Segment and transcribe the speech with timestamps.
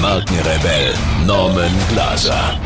[0.00, 0.94] Markenrebell
[1.26, 2.58] Norman Glaser.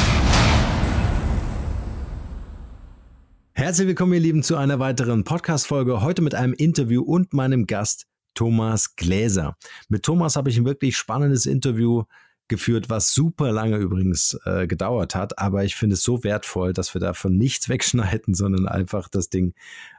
[3.52, 6.00] Herzlich willkommen, ihr Lieben, zu einer weiteren Podcast-Folge.
[6.00, 9.56] Heute mit einem Interview und meinem Gast Thomas Gläser.
[9.88, 12.04] Mit Thomas habe ich ein wirklich spannendes Interview
[12.46, 15.36] geführt, was super lange übrigens äh, gedauert hat.
[15.36, 19.54] Aber ich finde es so wertvoll, dass wir davon nichts wegschneiden, sondern einfach das Ding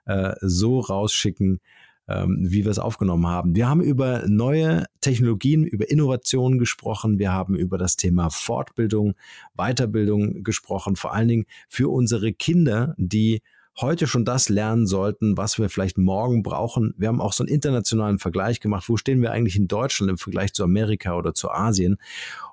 [0.05, 1.59] äh, so rausschicken,
[2.07, 3.55] wie wir es aufgenommen haben.
[3.55, 7.17] Wir haben über neue Technologien, über Innovationen gesprochen.
[7.17, 9.15] Wir haben über das Thema Fortbildung,
[9.55, 13.41] Weiterbildung gesprochen, vor allen Dingen für unsere Kinder, die
[13.79, 16.93] heute schon das lernen sollten, was wir vielleicht morgen brauchen.
[16.97, 18.87] Wir haben auch so einen internationalen Vergleich gemacht.
[18.87, 21.97] Wo stehen wir eigentlich in Deutschland im Vergleich zu Amerika oder zu Asien?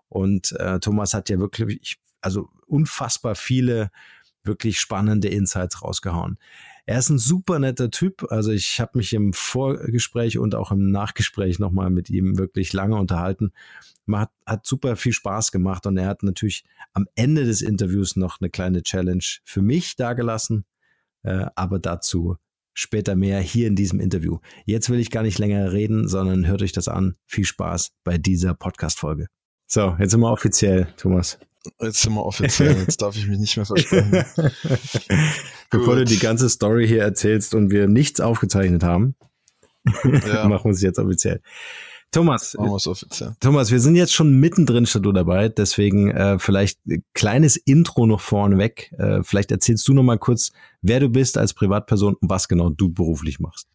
[0.09, 3.91] Und äh, Thomas hat ja wirklich, also unfassbar viele
[4.45, 6.39] wirklich spannende Insights rausgehauen.
[6.85, 8.27] Er ist ein super netter Typ.
[8.31, 12.97] Also ich habe mich im Vorgespräch und auch im Nachgespräch nochmal mit ihm wirklich lange
[12.97, 13.53] unterhalten.
[14.11, 18.41] Hat, hat super viel Spaß gemacht und er hat natürlich am Ende des Interviews noch
[18.41, 20.65] eine kleine Challenge für mich dargelassen.
[21.23, 22.37] Äh, aber dazu
[22.75, 24.39] später mehr hier in diesem Interview.
[24.65, 27.17] Jetzt will ich gar nicht länger reden, sondern hört euch das an.
[27.27, 29.29] Viel Spaß bei dieser Podcast-Folge.
[29.67, 31.39] So, jetzt sind wir offiziell, Thomas.
[31.81, 34.11] Jetzt sind wir offiziell, jetzt darf ich mich nicht mehr versprechen.
[35.71, 39.15] Bevor du die ganze Story hier erzählst und wir nichts aufgezeichnet haben,
[40.05, 40.49] ja.
[40.49, 41.41] machen wir es jetzt offiziell.
[42.13, 42.55] Thomas,
[43.41, 46.79] Thomas, wir sind jetzt schon mittendrin statt du dabei, deswegen äh, vielleicht
[47.15, 48.93] kleines Intro noch vorneweg.
[48.99, 52.69] Äh, vielleicht erzählst du noch mal kurz, wer du bist als Privatperson und was genau
[52.69, 53.72] du beruflich machst.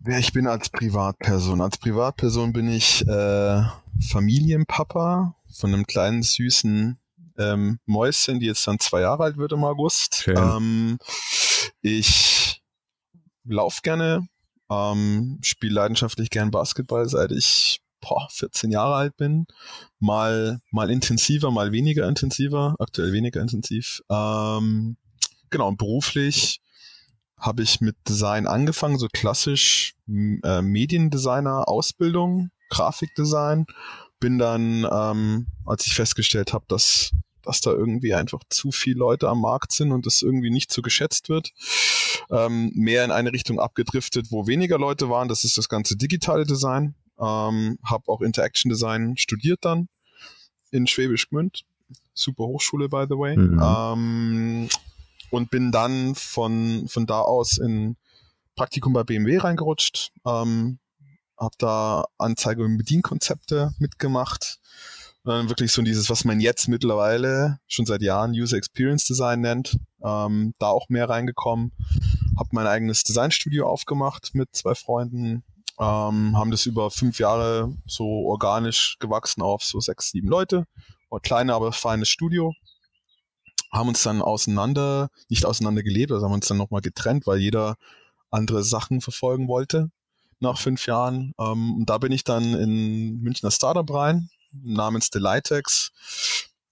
[0.00, 1.60] Wer ich bin als Privatperson.
[1.60, 3.62] Als Privatperson bin ich äh,
[4.10, 6.98] Familienpapa von einem kleinen süßen
[7.38, 10.24] ähm, Mäuschen, die jetzt dann zwei Jahre alt wird im August.
[10.28, 10.98] Ähm,
[11.82, 12.62] ich
[13.44, 14.28] laufe gerne,
[14.70, 19.46] ähm, spiele leidenschaftlich gern Basketball, seit ich boah, 14 Jahre alt bin.
[19.98, 24.00] Mal, mal intensiver, mal weniger intensiver, aktuell weniger intensiv.
[24.10, 24.96] Ähm,
[25.50, 26.60] genau, und beruflich
[27.38, 33.66] habe ich mit Design angefangen, so klassisch äh, Mediendesigner, Ausbildung, Grafikdesign.
[34.20, 37.12] Bin dann, ähm, als ich festgestellt habe, dass
[37.48, 40.82] dass da irgendwie einfach zu viele Leute am Markt sind und das irgendwie nicht so
[40.82, 41.52] geschätzt wird.
[42.30, 45.28] Ähm, mehr in eine Richtung abgedriftet, wo weniger Leute waren.
[45.28, 46.94] Das ist das ganze digitale Design.
[47.18, 49.88] Ähm, habe auch Interaction Design studiert dann
[50.70, 51.64] in Schwäbisch Gmünd.
[52.12, 53.36] Super Hochschule, by the way.
[53.36, 53.62] Mhm.
[53.64, 54.68] Ähm,
[55.30, 57.96] und bin dann von, von da aus in
[58.54, 60.10] Praktikum bei BMW reingerutscht.
[60.26, 60.78] Ähm,
[61.36, 64.58] habe da Anzeige- und Bedienkonzepte mitgemacht
[65.28, 69.78] sondern wirklich so dieses, was man jetzt mittlerweile schon seit Jahren User Experience Design nennt,
[70.02, 71.72] ähm, da auch mehr reingekommen.
[72.38, 75.44] Habe mein eigenes Designstudio aufgemacht mit zwei Freunden,
[75.78, 80.64] ähm, haben das über fünf Jahre so organisch gewachsen auf so sechs, sieben Leute.
[81.10, 82.54] Ein kleine, aber feines Studio.
[83.70, 87.76] Haben uns dann auseinander, nicht auseinander gelebt, also haben uns dann nochmal getrennt, weil jeder
[88.30, 89.90] andere Sachen verfolgen wollte
[90.40, 91.34] nach fünf Jahren.
[91.38, 95.90] Ähm, und da bin ich dann in Münchner Startup rein, namens Delitex,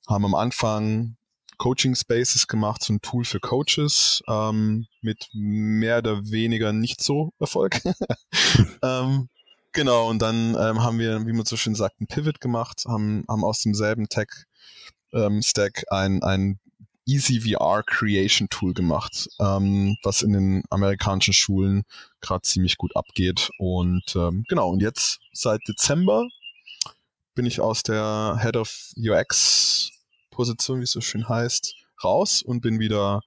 [0.06, 1.16] haben am Anfang
[1.58, 7.32] Coaching Spaces gemacht, so ein Tool für Coaches ähm, mit mehr oder weniger nicht so
[7.38, 7.80] Erfolg.
[8.82, 9.28] ähm,
[9.72, 13.24] genau, und dann ähm, haben wir, wie man so schön sagt, ein Pivot gemacht, haben,
[13.28, 16.60] haben aus demselben Tech-Stack ähm, ein, ein
[17.06, 21.84] Easy VR Creation Tool gemacht, ähm, was in den amerikanischen Schulen
[22.20, 23.50] gerade ziemlich gut abgeht.
[23.58, 26.28] Und ähm, genau, und jetzt seit Dezember
[27.34, 29.90] bin ich aus der Head of UX
[30.30, 33.20] Position, wie es so schön heißt, raus und bin wieder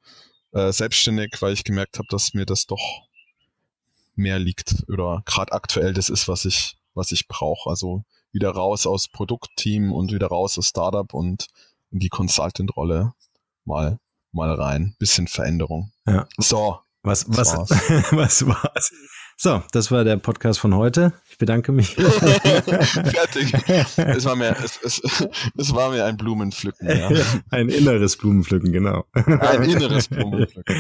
[0.52, 3.08] äh, selbstständig, weil ich gemerkt habe, dass mir das doch
[4.16, 7.70] mehr liegt oder gerade aktuell das ist, was ich, was ich brauche.
[7.70, 11.48] Also wieder raus aus Produktteam und wieder raus aus Startup und
[11.92, 13.14] in die Consultant-Rolle
[13.70, 14.00] mal,
[14.34, 14.96] mal rein.
[15.00, 15.92] Bisschen Veränderung.
[16.06, 16.28] Ja.
[16.38, 16.80] So.
[17.02, 17.54] Was, was,
[18.12, 18.92] was war's?
[19.38, 21.14] So, das war der Podcast von heute.
[21.30, 21.96] Ich bedanke mich.
[21.96, 23.54] Fertig.
[23.96, 25.02] Es war mir, es, es,
[25.58, 26.90] es war mir ein Blumenpflücken.
[26.90, 27.10] Ja.
[27.50, 29.06] Ein inneres Blumenpflücken, genau.
[29.14, 30.76] Ein inneres Blumenpflücken.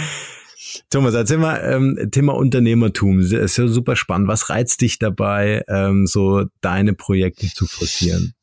[0.90, 3.22] Thomas, erzähl mal, ähm, Thema Unternehmertum.
[3.22, 4.28] Das ist ja super spannend.
[4.28, 8.34] Was reizt dich dabei, ähm, so deine Projekte zu forcieren?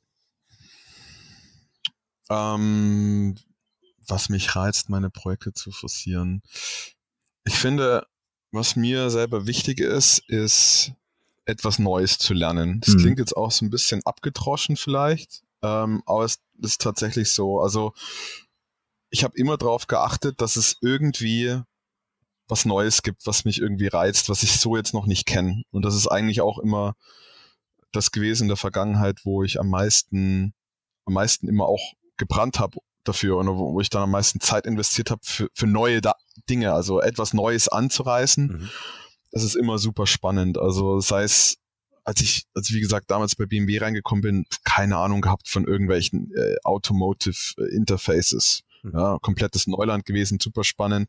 [2.31, 3.37] Ähm,
[4.09, 6.43] was mich reizt, meine Projekte zu forcieren.
[7.45, 8.07] Ich finde,
[8.53, 10.93] was mir selber wichtig ist, ist
[11.45, 12.81] etwas Neues zu lernen.
[12.81, 12.99] Das mhm.
[12.99, 17.61] klingt jetzt auch so ein bisschen abgedroschen vielleicht, ähm, aber es ist tatsächlich so.
[17.61, 17.93] Also
[19.11, 21.61] ich habe immer darauf geachtet, dass es irgendwie
[22.49, 25.63] was Neues gibt, was mich irgendwie reizt, was ich so jetzt noch nicht kenne.
[25.71, 26.95] Und das ist eigentlich auch immer
[27.93, 30.55] das gewesen in der Vergangenheit, wo ich am meisten,
[31.07, 35.11] am meisten immer auch gebrannt habe dafür und wo ich dann am meisten Zeit investiert
[35.11, 36.15] habe für, für neue da
[36.49, 38.47] Dinge, also etwas Neues anzureißen.
[38.47, 38.69] Mhm.
[39.33, 40.59] Das ist immer super spannend.
[40.59, 41.57] Also sei es,
[42.05, 46.33] als ich, als wie gesagt damals bei BMW reingekommen bin, keine Ahnung gehabt von irgendwelchen
[46.35, 48.63] äh, Automotive äh, Interfaces.
[48.83, 48.93] Mhm.
[48.95, 51.09] Ja, komplettes Neuland gewesen, super spannend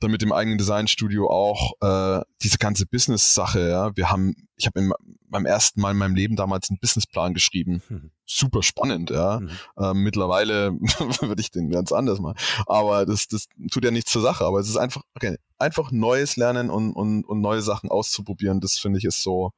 [0.00, 3.68] dann mit dem eigenen Designstudio auch äh, diese ganze Business-Sache.
[3.68, 4.90] Ja, wir haben, ich habe
[5.28, 7.82] beim ersten Mal in meinem Leben damals einen Businessplan geschrieben.
[7.88, 8.10] Mhm.
[8.24, 9.40] Super spannend, ja.
[9.40, 9.50] Mhm.
[9.78, 10.72] Ähm, mittlerweile
[11.20, 12.38] würde ich den ganz anders machen.
[12.66, 14.44] Aber das, das tut ja nichts zur Sache.
[14.44, 18.60] Aber es ist einfach, okay, einfach Neues lernen und, und, und neue Sachen auszuprobieren.
[18.60, 19.52] Das finde ich ist so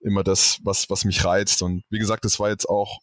[0.00, 1.62] immer das, was, was mich reizt.
[1.62, 2.98] Und wie gesagt, das war jetzt auch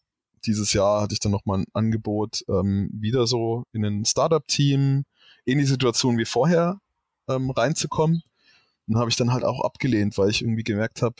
[0.45, 5.05] dieses Jahr hatte ich dann nochmal ein Angebot, ähm, wieder so in ein Startup-Team
[5.45, 6.79] in die Situation wie vorher
[7.27, 8.23] ähm, reinzukommen.
[8.87, 11.15] Und habe ich dann halt auch abgelehnt, weil ich irgendwie gemerkt habe,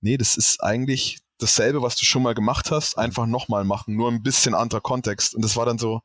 [0.00, 4.10] nee, das ist eigentlich dasselbe, was du schon mal gemacht hast, einfach nochmal machen, nur
[4.10, 5.34] ein bisschen anderer Kontext.
[5.34, 6.02] Und das war dann so,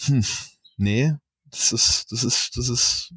[0.00, 0.24] hm,
[0.76, 1.14] nee,
[1.50, 3.14] das ist, das ist, das ist,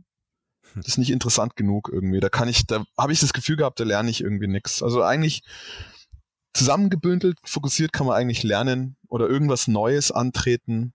[0.76, 2.20] das ist nicht interessant genug irgendwie.
[2.20, 4.84] Da kann ich, da habe ich das Gefühl gehabt, da lerne ich irgendwie nichts.
[4.84, 5.44] Also eigentlich
[6.54, 10.94] zusammengebündelt, fokussiert kann man eigentlich lernen oder irgendwas Neues antreten.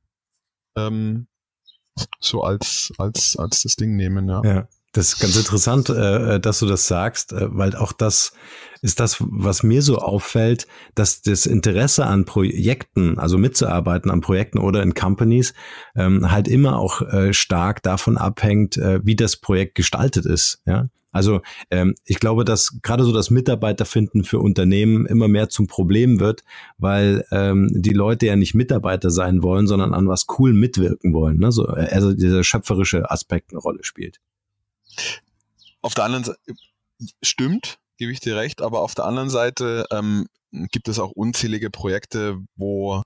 [0.77, 1.27] Ähm,
[2.21, 4.43] so als, als, als das Ding nehmen, ja.
[4.45, 4.69] Ja.
[4.93, 8.33] Das ist ganz interessant, äh, äh, dass du das sagst, äh, weil auch das
[8.83, 10.67] ist das, was mir so auffällt,
[10.97, 15.55] dass das Interesse an Projekten, also mitzuarbeiten an Projekten oder in Companies,
[15.95, 20.63] ähm, halt immer auch stark davon abhängt, wie das Projekt gestaltet ist.
[20.65, 21.41] Ja, also
[21.71, 26.45] ähm, ich glaube, dass gerade so das Mitarbeiterfinden für Unternehmen immer mehr zum Problem wird,
[26.79, 31.39] weil ähm, die Leute ja nicht Mitarbeiter sein wollen, sondern an was cool mitwirken wollen.
[31.39, 31.53] Ne?
[31.53, 34.21] So, äh, also dieser schöpferische Aspekt eine Rolle spielt.
[35.83, 36.39] Auf der anderen Seite
[37.23, 41.71] stimmt, gebe ich dir recht, aber auf der anderen Seite ähm, gibt es auch unzählige
[41.71, 43.03] Projekte, wo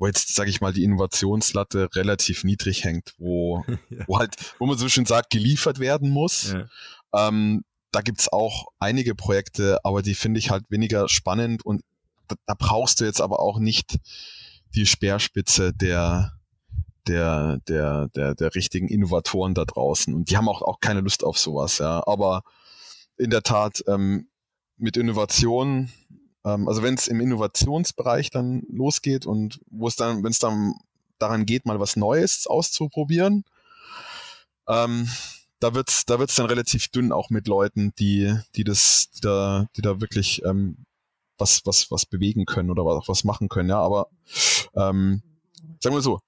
[0.00, 4.04] wo jetzt, sage ich mal, die Innovationslatte relativ niedrig hängt, wo, ja.
[4.06, 6.52] wo halt, wo man so schön sagt, geliefert werden muss.
[6.52, 6.66] Ja.
[7.14, 11.82] Ähm, da gibt's auch einige Projekte, aber die finde ich halt weniger spannend und
[12.28, 13.98] da, da, brauchst du jetzt aber auch nicht
[14.74, 16.38] die Speerspitze der,
[17.08, 20.14] der, der, der, der richtigen Innovatoren da draußen.
[20.14, 22.06] Und die haben auch, auch keine Lust auf sowas, ja.
[22.06, 22.42] Aber
[23.16, 24.28] in der Tat, ähm,
[24.76, 25.90] mit Innovation,
[26.44, 30.74] ähm, also wenn es im Innovationsbereich dann losgeht und wo es dann, wenn es dann
[31.18, 33.44] daran geht, mal was Neues auszuprobieren,
[34.68, 35.08] ähm,
[35.60, 39.66] da wird's, da wird's dann relativ dünn auch mit Leuten, die, die das, die da,
[39.76, 40.78] die da wirklich ähm,
[41.38, 43.68] was, was, was bewegen können oder was, was machen können.
[43.68, 44.08] Ja, aber
[44.74, 45.22] ähm,
[45.80, 46.20] sagen wir so,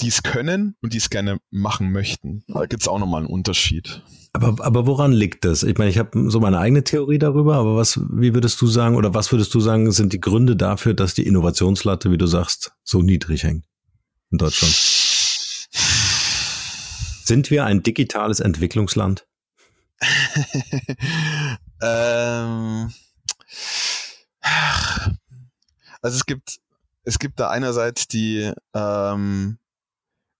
[0.00, 2.44] die es können und die es gerne machen möchten.
[2.48, 4.02] Da gibt's auch nochmal einen Unterschied.
[4.32, 5.62] Aber, aber woran liegt das?
[5.62, 8.96] Ich meine, ich habe so meine eigene Theorie darüber, aber was, wie würdest du sagen,
[8.96, 12.72] oder was würdest du sagen, sind die Gründe dafür, dass die Innovationslatte, wie du sagst,
[12.82, 13.66] so niedrig hängt
[14.30, 15.01] in Deutschland?
[17.32, 19.26] Sind wir ein digitales Entwicklungsland?
[21.80, 22.92] ähm,
[26.02, 26.60] also es gibt,
[27.04, 29.58] es gibt da einerseits die, ähm,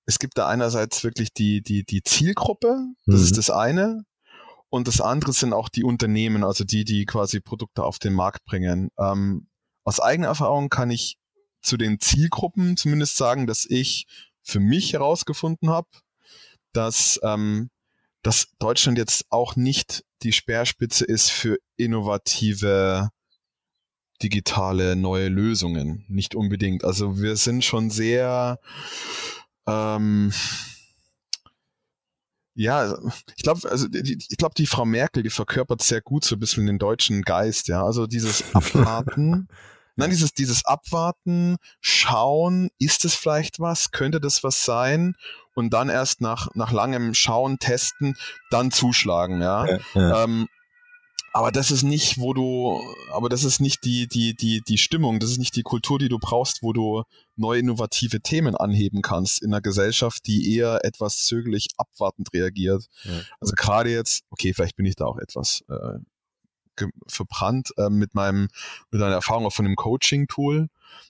[0.04, 3.24] es gibt da einerseits wirklich die, die, die Zielgruppe, das mhm.
[3.24, 4.04] ist das eine.
[4.68, 8.44] Und das andere sind auch die Unternehmen, also die, die quasi Produkte auf den Markt
[8.44, 8.90] bringen.
[8.98, 9.48] Ähm,
[9.82, 11.16] aus eigener Erfahrung kann ich
[11.62, 14.04] zu den Zielgruppen zumindest sagen, dass ich
[14.42, 15.88] für mich herausgefunden habe,
[16.72, 17.70] dass, ähm,
[18.22, 23.10] dass Deutschland jetzt auch nicht die Speerspitze ist für innovative
[24.22, 26.04] digitale neue Lösungen.
[26.08, 26.84] Nicht unbedingt.
[26.84, 28.60] Also wir sind schon sehr
[29.66, 30.32] ähm,
[32.54, 32.98] ja,
[33.36, 36.40] ich glaube, also die, ich glaube, die Frau Merkel, die verkörpert sehr gut so ein
[36.40, 37.84] bisschen den deutschen Geist, ja.
[37.84, 39.48] Also dieses Abwarten,
[39.96, 45.14] nein, dieses, dieses Abwarten, schauen, ist es vielleicht was, könnte das was sein?
[45.54, 48.16] und dann erst nach, nach langem Schauen, Testen,
[48.50, 49.66] dann zuschlagen, ja.
[49.66, 50.24] ja, ja.
[50.24, 50.48] Ähm,
[51.34, 52.78] aber das ist nicht, wo du,
[53.10, 56.10] aber das ist nicht die, die, die, die Stimmung, das ist nicht die Kultur, die
[56.10, 57.04] du brauchst, wo du
[57.36, 62.84] neue innovative Themen anheben kannst in einer Gesellschaft, die eher etwas zögerlich abwartend reagiert.
[63.04, 63.22] Ja.
[63.40, 65.98] Also gerade jetzt, okay, vielleicht bin ich da auch etwas äh,
[67.06, 68.48] verbrannt äh, mit meinem,
[68.90, 70.68] mit einer Erfahrung auch von dem Coaching-Tool.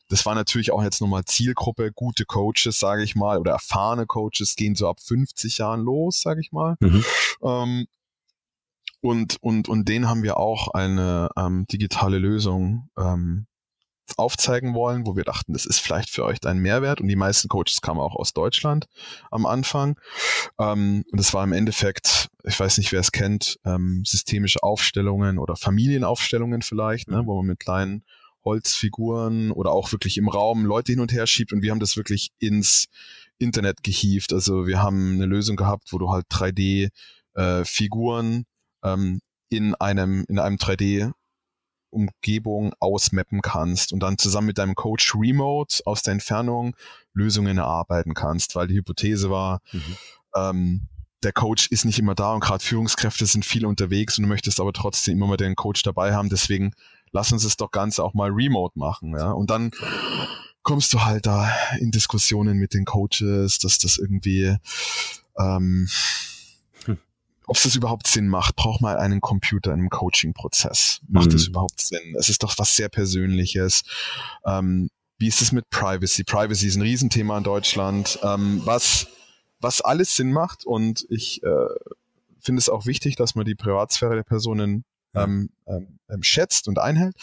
[0.09, 4.57] das war natürlich auch jetzt nochmal Zielgruppe, gute Coaches, sage ich mal, oder erfahrene Coaches
[4.57, 6.77] gehen so ab 50 Jahren los, sage ich mal.
[6.81, 7.05] Mhm.
[7.43, 7.87] Ähm,
[9.01, 13.47] und, und, und denen haben wir auch eine ähm, digitale Lösung ähm,
[14.19, 17.01] aufzeigen wollen, wo wir dachten, das ist vielleicht für euch ein Mehrwert.
[17.01, 18.87] Und die meisten Coaches kamen auch aus Deutschland
[19.31, 19.99] am Anfang.
[20.59, 25.39] Ähm, und es war im Endeffekt, ich weiß nicht, wer es kennt, ähm, systemische Aufstellungen
[25.39, 28.05] oder Familienaufstellungen vielleicht, ne, wo man mit kleinen
[28.45, 31.53] Holzfiguren oder auch wirklich im Raum Leute hin und her schiebt.
[31.53, 32.87] Und wir haben das wirklich ins
[33.39, 34.33] Internet gehievt.
[34.33, 38.45] Also wir haben eine Lösung gehabt, wo du halt 3D-Figuren
[38.83, 41.13] äh, ähm, in einem, in einem 3D
[41.93, 46.75] Umgebung ausmappen kannst und dann zusammen mit deinem Coach remote aus der Entfernung
[47.15, 49.97] Lösungen erarbeiten kannst, weil die Hypothese war, mhm.
[50.35, 50.89] ähm,
[51.23, 54.61] der Coach ist nicht immer da und gerade Führungskräfte sind viel unterwegs und du möchtest
[54.61, 56.29] aber trotzdem immer mal den Coach dabei haben.
[56.29, 56.73] Deswegen
[57.13, 59.17] lass uns das doch Ganze auch mal remote machen.
[59.17, 59.31] Ja?
[59.31, 59.71] Und dann
[60.63, 64.57] kommst du halt da in Diskussionen mit den Coaches, dass das irgendwie
[65.39, 65.89] ähm,
[67.47, 71.01] ob es das überhaupt Sinn macht, braucht man einen Computer im Coaching-Prozess.
[71.09, 71.33] Macht mhm.
[71.33, 72.15] das überhaupt Sinn?
[72.19, 73.83] Es ist doch was sehr Persönliches.
[74.47, 76.25] Ähm, wie ist es mit Privacy?
[76.25, 78.19] Privacy ist ein Riesenthema in Deutschland.
[78.23, 79.07] Ähm, was,
[79.61, 81.67] was alles Sinn macht und ich äh,
[82.41, 84.85] finde es auch wichtig, dass man die Privatsphäre der Personen
[85.15, 87.15] ähm, ähm, ähm, schätzt und einhält.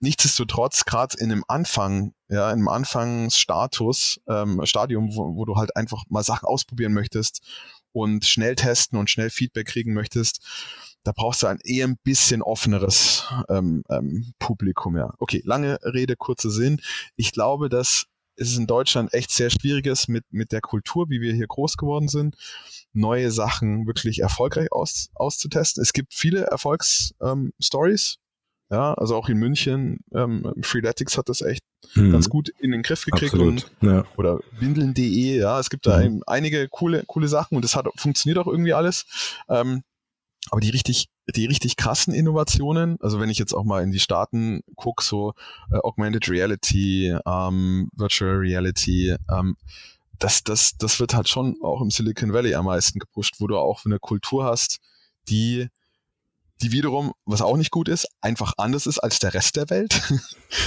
[0.00, 5.74] Nichtsdestotrotz, gerade in einem Anfang, ja, in einem Anfangsstatus, ähm, Stadium, wo, wo du halt
[5.76, 7.40] einfach mal Sachen ausprobieren möchtest
[7.94, 10.40] und schnell testen und schnell Feedback kriegen möchtest,
[11.04, 14.96] da brauchst du ein eher ein bisschen offeneres ähm, ähm, Publikum.
[14.96, 15.14] Ja.
[15.18, 16.80] Okay, lange Rede, kurzer Sinn.
[17.16, 21.20] Ich glaube, dass es in Deutschland echt sehr schwierig ist mit, mit der Kultur, wie
[21.20, 22.36] wir hier groß geworden sind,
[22.92, 25.82] neue Sachen wirklich erfolgreich aus, auszutesten.
[25.82, 27.52] Es gibt viele Erfolgsstories, ähm,
[28.74, 31.62] ja, also auch in München, ähm, Freeletics hat das echt
[31.94, 32.10] mhm.
[32.10, 34.04] ganz gut in den Griff gekriegt und ja.
[34.16, 36.24] oder windeln.de, ja, es gibt da mhm.
[36.26, 39.06] einige coole, coole Sachen und das hat funktioniert auch irgendwie alles.
[39.48, 39.84] Ähm,
[40.50, 44.00] aber die richtig, die richtig krassen Innovationen, also wenn ich jetzt auch mal in die
[44.00, 45.34] Staaten gucke, so
[45.70, 49.56] äh, Augmented Reality, ähm, Virtual Reality, ähm,
[50.18, 53.56] das, das, das wird halt schon auch im Silicon Valley am meisten gepusht, wo du
[53.56, 54.80] auch eine Kultur hast,
[55.28, 55.68] die
[56.64, 60.00] die wiederum, was auch nicht gut ist, einfach anders ist als der Rest der Welt.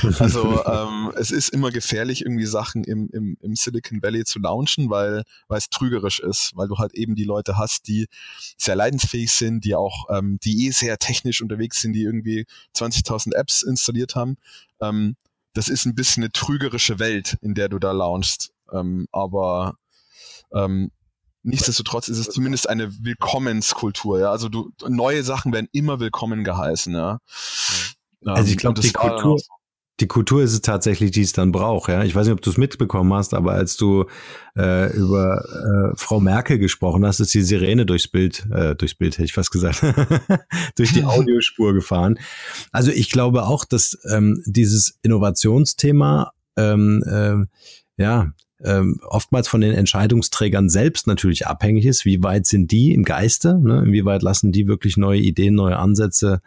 [0.19, 4.91] also ähm, es ist immer gefährlich, irgendwie Sachen im, im, im Silicon Valley zu launchen,
[4.91, 8.07] weil, weil es trügerisch ist, weil du halt eben die Leute hast, die
[8.57, 13.33] sehr leidensfähig sind, die auch, ähm, die eh sehr technisch unterwegs sind, die irgendwie 20.000
[13.33, 14.37] Apps installiert haben.
[14.79, 15.15] Ähm,
[15.53, 18.51] das ist ein bisschen eine trügerische Welt, in der du da launchst.
[18.71, 19.77] Ähm, aber
[20.53, 20.91] ähm,
[21.47, 24.31] Nichtsdestotrotz ist es zumindest eine Willkommenskultur, ja.
[24.31, 27.19] Also du, neue Sachen werden immer willkommen geheißen, ja.
[28.25, 29.39] Also ich ähm, glaube, die Kultur,
[30.01, 32.03] die Kultur ist es tatsächlich, die es dann braucht, ja.
[32.03, 34.07] Ich weiß nicht, ob du es mitbekommen hast, aber als du
[34.57, 39.13] äh, über äh, Frau Merkel gesprochen hast, ist die Sirene durchs Bild, äh, durchs Bild
[39.13, 39.81] hätte ich fast gesagt,
[40.75, 42.19] durch die Audiospur gefahren.
[42.73, 48.33] Also ich glaube auch, dass ähm, dieses Innovationsthema ähm, äh, ja,
[48.63, 52.05] ähm, oftmals von den Entscheidungsträgern selbst natürlich abhängig ist.
[52.05, 53.59] Wie weit sind die im Geiste?
[53.59, 53.83] Ne?
[53.85, 56.41] Inwieweit lassen die wirklich neue Ideen, neue Ansätze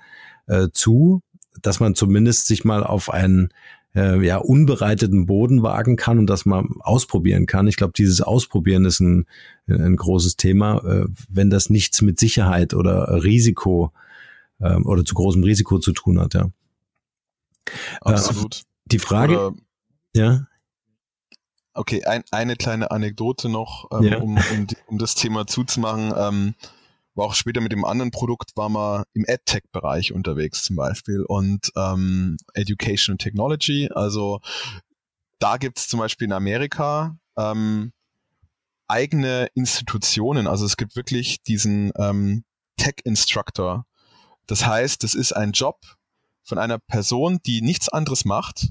[0.46, 1.22] äh, zu,
[1.62, 3.50] dass man zumindest sich mal auf einen
[3.94, 7.66] äh, ja, unbereiteten Boden wagen kann und das mal ausprobieren kann.
[7.66, 9.26] Ich glaube, dieses Ausprobieren ist ein,
[9.66, 13.92] ein großes Thema, äh, wenn das nichts mit Sicherheit oder Risiko
[14.60, 16.34] äh, oder zu großem Risiko zu tun hat.
[16.34, 16.50] Ja.
[18.00, 18.56] Absolut.
[18.56, 19.56] Äh, die Frage, oder
[20.14, 20.46] ja.
[21.72, 24.18] Okay, ein, eine kleine Anekdote noch, ähm, ja.
[24.18, 26.12] um, um, um, das Thema zuzumachen.
[26.16, 26.54] Ähm,
[27.14, 31.72] war auch später mit dem anderen Produkt, war mal im AdTech-Bereich unterwegs zum Beispiel und
[31.76, 33.88] ähm, Education and Technology.
[33.94, 34.40] Also
[35.38, 37.92] da gibt's zum Beispiel in Amerika ähm,
[38.88, 40.46] eigene Institutionen.
[40.46, 42.44] Also es gibt wirklich diesen ähm,
[42.76, 43.86] Tech-Instructor.
[44.46, 45.78] Das heißt, das ist ein Job
[46.42, 48.68] von einer Person, die nichts anderes macht,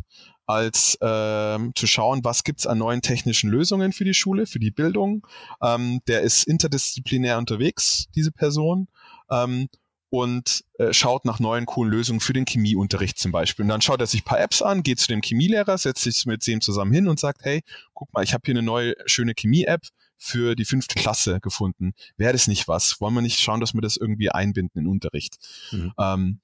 [0.50, 4.72] als ähm, zu schauen, was gibt's an neuen technischen Lösungen für die Schule, für die
[4.72, 5.27] Bildung.
[5.62, 8.88] Ähm, der ist interdisziplinär unterwegs, diese Person.
[9.29, 9.70] Ähm,
[10.10, 13.62] und äh, schaut nach neuen coolen Lösungen für den Chemieunterricht zum Beispiel.
[13.62, 16.48] Und dann schaut er sich paar Apps an, geht zu dem Chemielehrer, setzt sich mit
[16.48, 17.62] dem zusammen hin und sagt, hey,
[17.94, 19.84] guck mal, ich habe hier eine neue schöne Chemie-App
[20.18, 21.94] für die fünfte Klasse gefunden.
[22.18, 23.00] Wäre das nicht was?
[23.00, 25.38] Wollen wir nicht schauen, dass wir das irgendwie einbinden in Unterricht?
[25.72, 25.94] Mhm.
[26.00, 26.39] Ähm,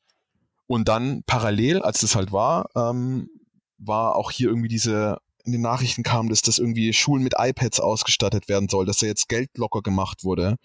[0.68, 3.30] und dann parallel, als das halt war, ähm,
[3.78, 7.80] war auch hier irgendwie diese, in den Nachrichten kam, dass das irgendwie Schulen mit iPads
[7.80, 10.58] ausgestattet werden soll, dass da jetzt Geld locker gemacht wurde.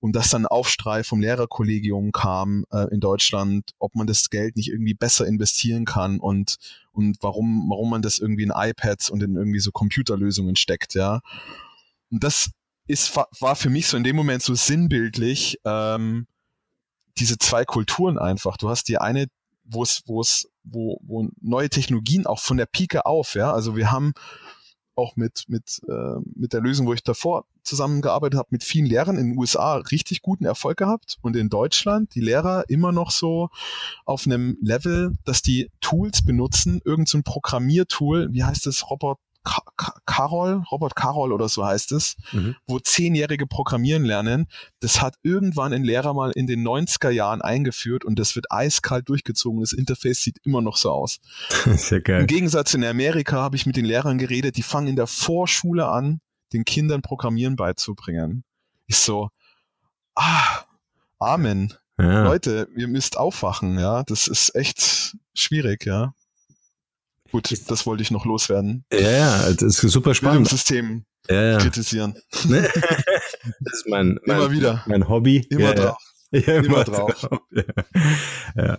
[0.00, 4.68] und dass dann Aufstrei vom Lehrerkollegium kam äh, in Deutschland, ob man das Geld nicht
[4.68, 6.56] irgendwie besser investieren kann und
[6.92, 11.20] und warum warum man das irgendwie in iPads und in irgendwie so Computerlösungen steckt, ja.
[12.10, 12.50] Und das
[12.86, 16.26] ist war für mich so in dem Moment so sinnbildlich ähm,
[17.18, 18.56] diese zwei Kulturen einfach.
[18.58, 19.26] Du hast die eine,
[19.68, 23.52] wo es wo es wo wo neue Technologien auch von der Pike auf, ja.
[23.52, 24.14] Also wir haben
[24.96, 29.18] auch mit, mit, äh, mit der Lösung, wo ich davor zusammengearbeitet habe, mit vielen Lehrern
[29.18, 33.50] in den USA richtig guten Erfolg gehabt und in Deutschland die Lehrer immer noch so
[34.04, 39.18] auf einem Level, dass die Tools benutzen, irgendein so Programmiertool, wie heißt das, Robot
[40.06, 42.56] Carol, Robert Carol oder so heißt es, mhm.
[42.66, 44.48] wo Zehnjährige programmieren lernen.
[44.80, 49.08] Das hat irgendwann ein Lehrer mal in den 90er Jahren eingeführt und das wird eiskalt
[49.08, 49.60] durchgezogen.
[49.60, 51.18] Das Interface sieht immer noch so aus.
[51.64, 52.22] Sehr geil.
[52.22, 55.88] Im Gegensatz in Amerika habe ich mit den Lehrern geredet, die fangen in der Vorschule
[55.88, 56.20] an,
[56.52, 58.44] den Kindern Programmieren beizubringen.
[58.86, 59.30] Ich so,
[60.14, 60.64] ah,
[61.18, 61.72] Amen.
[61.98, 62.24] Ja.
[62.24, 64.02] Leute, ihr müsst aufwachen, ja.
[64.02, 66.12] Das ist echt schwierig, ja.
[67.36, 68.86] Gut, das wollte ich noch loswerden.
[68.90, 70.48] Ja, ja, das ist super spannend.
[70.48, 71.58] System ja, ja.
[71.58, 72.14] kritisieren.
[72.32, 72.48] das
[73.74, 74.82] ist mein, mein, immer wieder.
[74.86, 75.46] mein Hobby.
[75.50, 75.98] Immer ja, drauf.
[76.32, 77.12] Ja, immer, immer drauf.
[77.20, 77.40] drauf.
[78.56, 78.78] Ja.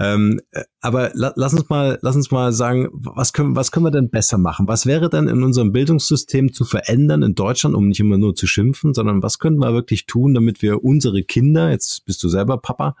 [0.00, 0.40] Ähm,
[0.80, 4.10] aber la, lass uns mal, lass uns mal sagen, was können, was können wir denn
[4.10, 4.66] besser machen?
[4.66, 8.48] Was wäre denn in unserem Bildungssystem zu verändern in Deutschland, um nicht immer nur zu
[8.48, 12.58] schimpfen, sondern was können wir wirklich tun, damit wir unsere Kinder, jetzt bist du selber
[12.58, 12.96] Papa,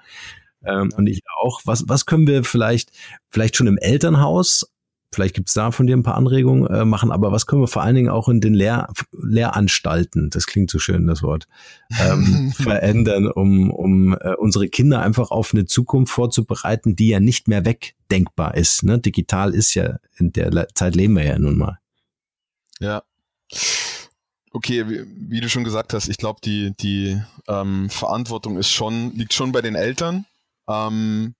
[0.64, 1.60] ähm, und ich auch.
[1.64, 2.90] Was, was können wir vielleicht,
[3.30, 4.66] vielleicht schon im Elternhaus
[5.12, 7.82] Vielleicht gibt's da von dir ein paar Anregungen äh, machen, aber was können wir vor
[7.82, 11.46] allen Dingen auch in den Lehr Lehranstalten, das klingt so schön, das Wort,
[12.00, 17.46] ähm, verändern, um, um äh, unsere Kinder einfach auf eine Zukunft vorzubereiten, die ja nicht
[17.46, 18.82] mehr wegdenkbar ist.
[18.84, 18.98] Ne?
[18.98, 21.78] Digital ist ja, in der Zeit leben wir ja nun mal.
[22.80, 23.02] Ja.
[24.50, 29.14] Okay, wie, wie du schon gesagt hast, ich glaube, die, die ähm, Verantwortung ist schon,
[29.14, 30.26] liegt schon bei den Eltern.
[30.68, 31.34] Ähm,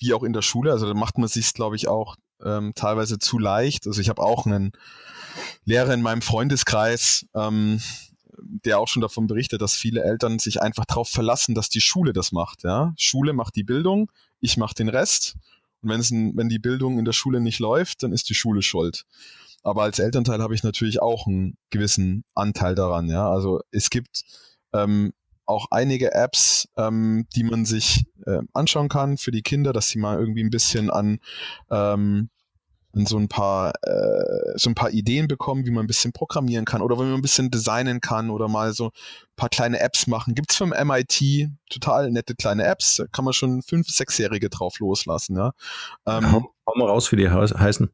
[0.00, 0.72] wie auch in der Schule.
[0.72, 3.86] Also da macht man sich, glaube ich, auch ähm, teilweise zu leicht.
[3.86, 4.72] Also ich habe auch einen
[5.64, 7.80] Lehrer in meinem Freundeskreis, ähm,
[8.42, 12.12] der auch schon davon berichtet, dass viele Eltern sich einfach darauf verlassen, dass die Schule
[12.12, 12.62] das macht.
[12.64, 12.94] Ja?
[12.96, 15.36] Schule macht die Bildung, ich mache den Rest.
[15.82, 19.06] Und ein, wenn die Bildung in der Schule nicht läuft, dann ist die Schule schuld.
[19.62, 23.08] Aber als Elternteil habe ich natürlich auch einen gewissen Anteil daran.
[23.08, 23.30] Ja?
[23.30, 24.24] Also es gibt
[24.72, 25.12] ähm,
[25.50, 29.98] auch einige Apps, ähm, die man sich äh, anschauen kann für die Kinder, dass sie
[29.98, 31.18] mal irgendwie ein bisschen an,
[31.70, 32.30] ähm,
[32.94, 36.64] an so ein paar äh, so ein paar Ideen bekommen, wie man ein bisschen programmieren
[36.64, 40.06] kann oder wenn man ein bisschen designen kann oder mal so ein paar kleine Apps
[40.06, 40.34] machen.
[40.34, 44.78] Gibt es vom MIT total nette kleine Apps, da kann man schon fünf, sechsjährige drauf
[44.78, 45.36] loslassen.
[45.36, 45.52] Ja.
[46.06, 47.90] Ähm, hau, hau mal raus, wie die heißen.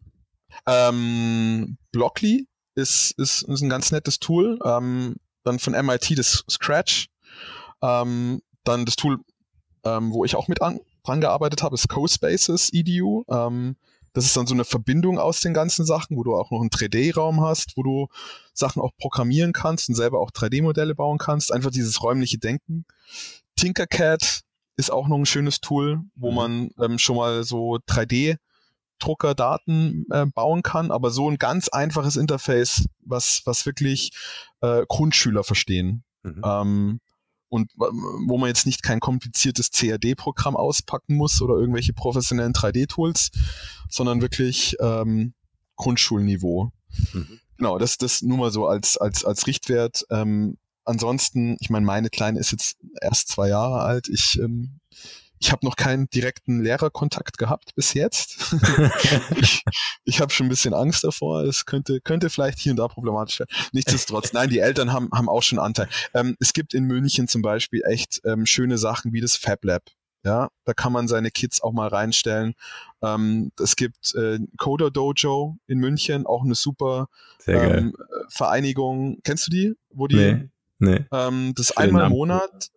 [0.66, 4.58] Ähm, Blockly ist, ist, ist ein ganz nettes Tool.
[4.64, 7.08] Ähm, dann von MIT das Scratch,
[7.86, 9.18] ähm, dann das Tool,
[9.84, 13.24] ähm, wo ich auch mit an, dran gearbeitet habe, ist CoSpaces EDU.
[13.30, 13.76] Ähm,
[14.12, 16.70] das ist dann so eine Verbindung aus den ganzen Sachen, wo du auch noch einen
[16.70, 18.08] 3D-Raum hast, wo du
[18.54, 21.52] Sachen auch programmieren kannst und selber auch 3D-Modelle bauen kannst.
[21.52, 22.86] Einfach dieses räumliche Denken.
[23.56, 24.40] Tinkercad
[24.76, 26.36] ist auch noch ein schönes Tool, wo mhm.
[26.36, 28.36] man ähm, schon mal so 3D
[28.98, 34.12] Druckerdaten äh, bauen kann, aber so ein ganz einfaches Interface, was, was wirklich
[34.62, 36.04] äh, Grundschüler verstehen.
[36.22, 36.42] Mhm.
[36.42, 37.00] Ähm,
[37.48, 43.30] und wo man jetzt nicht kein kompliziertes CAD-Programm auspacken muss oder irgendwelche professionellen 3D-Tools,
[43.88, 45.34] sondern wirklich ähm,
[45.76, 46.72] Grundschulniveau.
[47.12, 47.40] Mhm.
[47.56, 50.04] Genau, das das nur mal so als als als Richtwert.
[50.10, 54.08] Ähm, ansonsten, ich meine, meine Kleine ist jetzt erst zwei Jahre alt.
[54.08, 54.80] Ich ähm,
[55.38, 58.54] ich habe noch keinen direkten Lehrerkontakt gehabt bis jetzt.
[59.36, 59.64] ich
[60.04, 61.42] ich habe schon ein bisschen Angst davor.
[61.42, 63.50] Es könnte, könnte vielleicht hier und da problematisch werden.
[63.72, 65.88] Nichtsdestotrotz, nein, die Eltern haben, haben auch schon Anteil.
[66.14, 69.82] Ähm, es gibt in München zum Beispiel echt ähm, schöne Sachen wie das Fab Lab.
[70.24, 72.54] Ja, da kann man seine Kids auch mal reinstellen.
[73.00, 77.06] Ähm, es gibt äh, Coder Dojo in München, auch eine super
[77.46, 77.94] ähm,
[78.28, 79.18] Vereinigung.
[79.22, 79.74] Kennst du die?
[79.90, 81.04] Wo die nee, nee.
[81.12, 82.70] Ähm, das einmal im Monat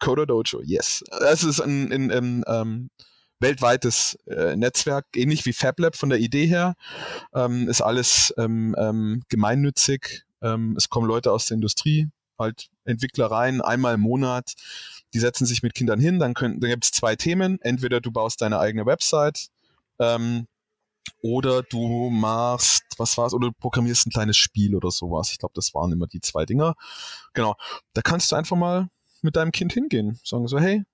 [0.00, 1.04] Coder Dojo, yes.
[1.10, 2.90] Das ist ein, ein, ein ähm,
[3.40, 6.74] weltweites äh, Netzwerk, ähnlich wie FabLab von der Idee her.
[7.34, 10.24] Ähm, ist alles ähm, ähm, gemeinnützig.
[10.42, 12.08] Ähm, es kommen Leute aus der Industrie,
[12.38, 14.54] halt Entwickler rein, einmal im Monat.
[15.14, 17.60] Die setzen sich mit Kindern hin, dann, dann gibt es zwei Themen.
[17.62, 19.48] Entweder du baust deine eigene Website
[19.98, 20.46] ähm,
[21.22, 25.32] oder du machst, was war's, oder du programmierst ein kleines Spiel oder sowas.
[25.32, 26.74] Ich glaube, das waren immer die zwei Dinger.
[27.32, 27.56] Genau.
[27.94, 28.88] Da kannst du einfach mal
[29.24, 30.18] mit deinem Kind hingehen.
[30.24, 30.84] Sagen so, hey,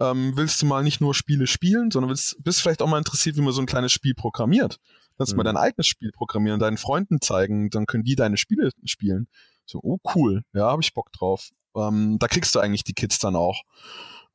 [0.00, 3.36] ähm, willst du mal nicht nur Spiele spielen, sondern willst, bist vielleicht auch mal interessiert,
[3.36, 4.78] wie man so ein kleines Spiel programmiert.
[5.16, 5.38] Kannst mhm.
[5.38, 9.28] mal dein eigenes Spiel programmieren, deinen Freunden zeigen, dann können die deine Spiele spielen.
[9.66, 11.50] So, oh cool, ja, habe ich Bock drauf.
[11.76, 13.62] Ähm, da kriegst du eigentlich die Kids dann auch.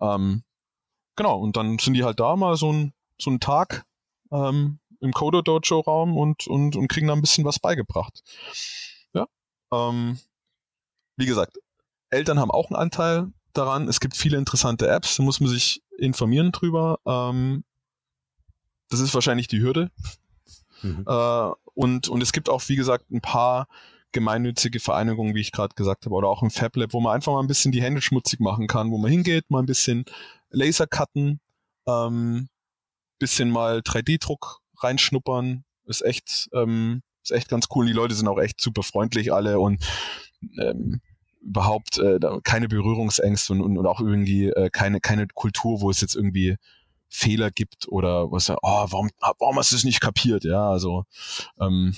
[0.01, 0.43] Ähm,
[1.15, 3.85] genau, und dann sind die halt da mal so ein, so ein Tag
[4.31, 8.21] ähm, im Coder Dojo Raum und, und, und kriegen da ein bisschen was beigebracht.
[9.13, 9.27] Ja.
[9.71, 10.19] Ähm,
[11.17, 11.57] wie gesagt,
[12.09, 13.87] Eltern haben auch einen Anteil daran.
[13.87, 16.99] Es gibt viele interessante Apps, da muss man sich informieren drüber.
[17.05, 17.63] Ähm,
[18.89, 19.91] das ist wahrscheinlich die Hürde.
[20.81, 21.03] Mhm.
[21.07, 23.67] Äh, und, und es gibt auch, wie gesagt, ein paar
[24.11, 27.41] gemeinnützige Vereinigungen, wie ich gerade gesagt habe, oder auch ein FabLab, wo man einfach mal
[27.41, 30.05] ein bisschen die Hände schmutzig machen kann, wo man hingeht, mal ein bisschen
[30.49, 31.39] Laser cutten,
[31.87, 32.49] ähm,
[33.19, 35.63] bisschen mal 3D-Druck reinschnuppern.
[35.85, 37.85] Ist echt, ähm, ist echt ganz cool.
[37.85, 39.83] Die Leute sind auch echt super freundlich alle und
[40.59, 41.01] ähm,
[41.41, 46.01] überhaupt äh, keine Berührungsängste und, und, und auch irgendwie äh, keine, keine Kultur, wo es
[46.01, 46.57] jetzt irgendwie
[47.09, 50.43] Fehler gibt oder was, oh, warum, warum hast du es nicht kapiert?
[50.43, 51.05] Ja, also
[51.59, 51.95] ähm,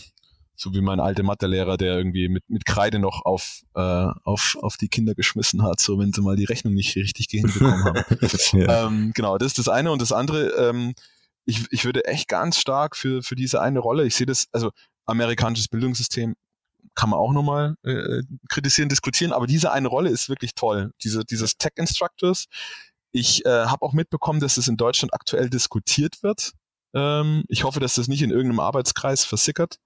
[0.55, 4.77] so wie mein alter Mathelehrer, der irgendwie mit, mit Kreide noch auf, äh, auf, auf
[4.77, 8.03] die Kinder geschmissen hat, so wenn sie mal die Rechnung nicht richtig hinbekommen haben.
[8.53, 8.85] ja.
[8.85, 9.91] ähm, genau, das ist das eine.
[9.91, 10.93] Und das andere, ähm,
[11.45, 14.69] ich, ich würde echt ganz stark für, für diese eine Rolle, ich sehe das, also
[15.05, 16.35] amerikanisches Bildungssystem
[16.95, 20.91] kann man auch nochmal äh, kritisieren, diskutieren, aber diese eine Rolle ist wirklich toll.
[21.03, 22.45] Diese, dieses Tech Instructors.
[23.11, 26.53] Ich äh, habe auch mitbekommen, dass es in Deutschland aktuell diskutiert wird.
[26.93, 29.77] Ähm, ich hoffe, dass das nicht in irgendeinem Arbeitskreis versickert.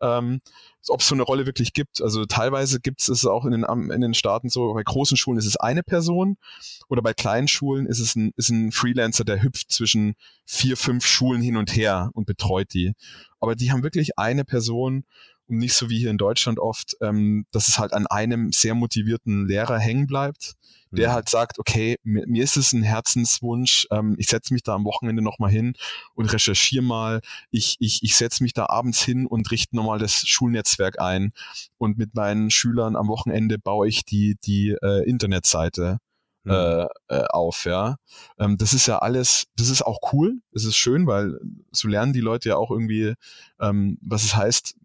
[0.00, 0.40] Ähm,
[0.88, 2.02] ob es so eine Rolle wirklich gibt.
[2.02, 5.38] Also teilweise gibt es es auch in den, in den Staaten so, bei großen Schulen
[5.38, 6.36] ist es eine Person
[6.88, 11.06] oder bei kleinen Schulen ist es ein, ist ein Freelancer, der hüpft zwischen vier, fünf
[11.06, 12.92] Schulen hin und her und betreut die.
[13.40, 15.04] Aber die haben wirklich eine Person
[15.48, 18.74] und nicht so wie hier in Deutschland oft, ähm, dass es halt an einem sehr
[18.74, 20.54] motivierten Lehrer hängen bleibt,
[20.90, 21.12] der mhm.
[21.12, 24.84] halt sagt, okay, mir, mir ist es ein Herzenswunsch, ähm, ich setze mich da am
[24.84, 25.74] Wochenende nochmal hin
[26.14, 30.26] und recherchiere mal, ich, ich, ich setze mich da abends hin und richte nochmal das
[30.26, 31.32] Schulnetzwerk ein
[31.78, 35.98] und mit meinen Schülern am Wochenende baue ich die, die äh, Internetseite
[36.44, 36.52] mhm.
[36.52, 37.96] äh, äh, auf, ja.
[38.38, 41.38] Ähm, das ist ja alles, das ist auch cool, es ist schön, weil
[41.72, 43.14] so lernen die Leute ja auch irgendwie,
[43.60, 44.76] ähm, was es heißt,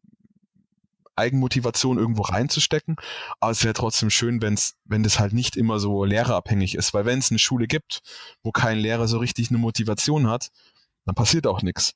[1.19, 2.95] Eigenmotivation irgendwo reinzustecken.
[3.39, 6.93] Aber es wäre trotzdem schön, wenn's, wenn das halt nicht immer so lehrerabhängig ist.
[6.93, 8.01] Weil wenn es eine Schule gibt,
[8.43, 10.49] wo kein Lehrer so richtig eine Motivation hat,
[11.05, 11.93] dann passiert auch nichts.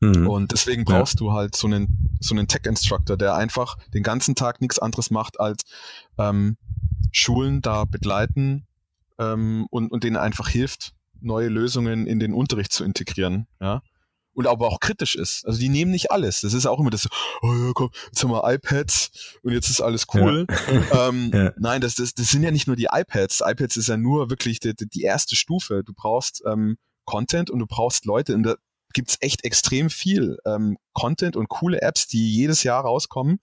[0.00, 0.26] Mhm.
[0.26, 1.26] Und deswegen brauchst ja.
[1.26, 5.40] du halt so einen, so einen Tech-Instructor, der einfach den ganzen Tag nichts anderes macht,
[5.40, 5.62] als
[6.18, 6.56] ähm,
[7.12, 8.66] Schulen da begleiten
[9.18, 13.46] ähm, und, und denen einfach hilft, neue Lösungen in den Unterricht zu integrieren.
[13.60, 13.82] Ja
[14.34, 15.46] und aber auch kritisch ist.
[15.46, 16.40] Also die nehmen nicht alles.
[16.42, 17.08] Das ist auch immer das,
[17.42, 20.46] oh ja, komm, jetzt haben wir iPads und jetzt ist alles cool.
[20.48, 20.54] Ja.
[20.94, 21.52] Ähm, ja.
[21.58, 23.42] Nein, das, das, das sind ja nicht nur die iPads.
[23.44, 25.82] iPads ist ja nur wirklich die, die erste Stufe.
[25.84, 28.34] Du brauchst ähm, Content und du brauchst Leute.
[28.34, 28.54] Und da
[28.94, 33.40] gibt's echt extrem viel ähm, Content und coole Apps, die jedes Jahr rauskommen.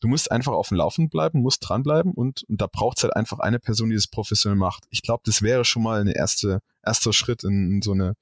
[0.00, 3.38] Du musst einfach auf dem Laufen bleiben, musst dranbleiben und, und da braucht's halt einfach
[3.38, 4.84] eine Person, die das professionell macht.
[4.90, 8.14] Ich glaube, das wäre schon mal ein erste, erster Schritt in, in so eine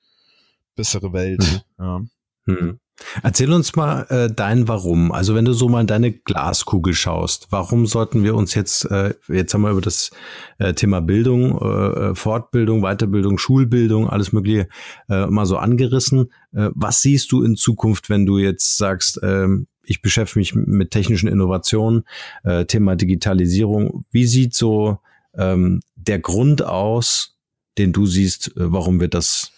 [0.77, 1.65] bessere Welt.
[1.79, 1.85] Mhm.
[1.85, 2.01] Ja.
[2.47, 2.79] Mhm.
[3.23, 5.13] Erzähl uns mal äh, dein Warum.
[5.13, 9.15] Also wenn du so mal in deine Glaskugel schaust, warum sollten wir uns jetzt, äh,
[9.29, 10.11] jetzt haben wir über das
[10.59, 14.69] äh, Thema Bildung, äh, Fortbildung, Weiterbildung, Schulbildung, alles Mögliche
[15.11, 16.33] äh, mal so angerissen.
[16.53, 19.47] Äh, was siehst du in Zukunft, wenn du jetzt sagst, äh,
[19.85, 22.05] ich beschäftige mich mit technischen Innovationen,
[22.45, 24.05] äh, Thema Digitalisierung.
[24.11, 24.99] Wie sieht so
[25.35, 27.37] ähm, der Grund aus,
[27.79, 29.53] den du siehst, äh, warum wir das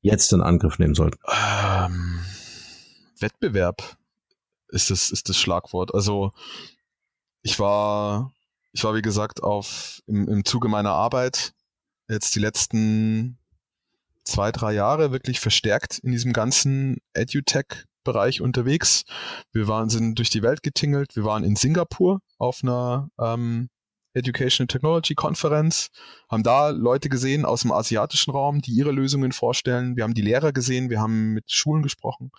[0.00, 1.18] jetzt in Angriff nehmen sollten?
[1.26, 2.20] Ähm,
[3.18, 3.96] Wettbewerb
[4.68, 5.94] ist das, ist das Schlagwort.
[5.94, 6.32] Also
[7.42, 8.32] ich war,
[8.72, 11.54] ich war wie gesagt auf im, im Zuge meiner Arbeit
[12.08, 13.38] jetzt die letzten
[14.24, 19.04] zwei, drei Jahre wirklich verstärkt in diesem ganzen EduTech-Bereich unterwegs.
[19.52, 21.16] Wir waren, sind durch die Welt getingelt.
[21.16, 23.70] Wir waren in Singapur auf einer ähm,
[24.18, 25.90] Education and Technology Konferenz,
[26.28, 29.96] haben da Leute gesehen aus dem asiatischen Raum, die ihre Lösungen vorstellen.
[29.96, 32.30] Wir haben die Lehrer gesehen, wir haben mit Schulen gesprochen.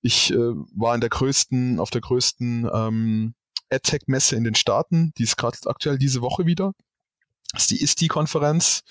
[0.00, 3.34] Ich äh, war in der größten, auf der größten ähm,
[3.70, 6.72] EdTech-Messe in den Staaten, die ist gerade aktuell diese Woche wieder.
[7.52, 8.82] Das ist die ISTI-Konferenz.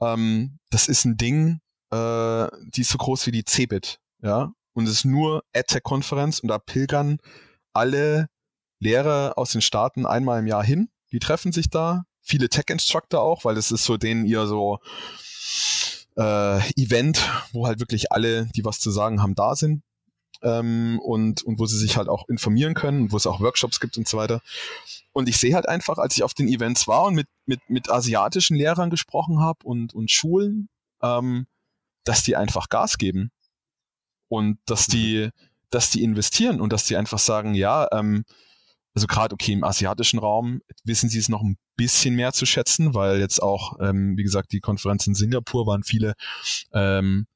[0.00, 4.52] Ähm, das ist ein Ding, äh, die ist so groß wie die CeBIT, ja.
[4.74, 7.18] Und es ist nur EdTech-Konferenz und da pilgern
[7.72, 8.28] alle
[8.78, 12.04] Lehrer aus den Staaten einmal im Jahr hin die treffen sich da.
[12.20, 14.80] Viele Tech-Instructor auch, weil das ist so denen ihr so
[16.16, 17.20] äh, Event,
[17.52, 19.82] wo halt wirklich alle, die was zu sagen haben, da sind.
[20.42, 23.96] Ähm, und, und wo sie sich halt auch informieren können, wo es auch Workshops gibt
[23.98, 24.40] und so weiter.
[25.12, 27.90] Und ich sehe halt einfach, als ich auf den Events war und mit, mit, mit
[27.90, 30.68] asiatischen Lehrern gesprochen habe und, und Schulen,
[31.02, 31.46] ähm,
[32.04, 33.30] dass die einfach Gas geben.
[34.28, 35.30] Und dass die,
[35.70, 38.24] dass die investieren und dass die einfach sagen, ja, ähm,
[38.98, 42.94] also gerade okay im asiatischen Raum wissen sie es noch ein bisschen mehr zu schätzen,
[42.94, 46.14] weil jetzt auch, ähm, wie gesagt, die Konferenz in Singapur waren viele
[46.72, 47.28] ähm,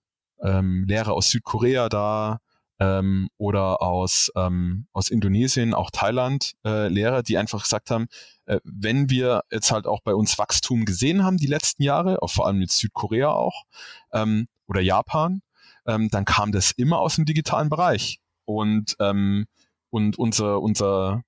[0.43, 2.39] ähm, Lehrer aus Südkorea da
[2.81, 8.09] ähm, oder aus, ähm, aus Indonesien, auch Thailand, äh, Lehrer, die einfach gesagt haben,
[8.47, 12.31] äh, wenn wir jetzt halt auch bei uns Wachstum gesehen haben die letzten Jahre, auch
[12.33, 13.67] vor allem jetzt Südkorea auch
[14.13, 15.43] ähm, oder Japan,
[15.87, 18.19] ähm, dann kam das immer aus dem digitalen Bereich.
[18.47, 19.47] Und, ähm,
[19.91, 21.23] und unser, unser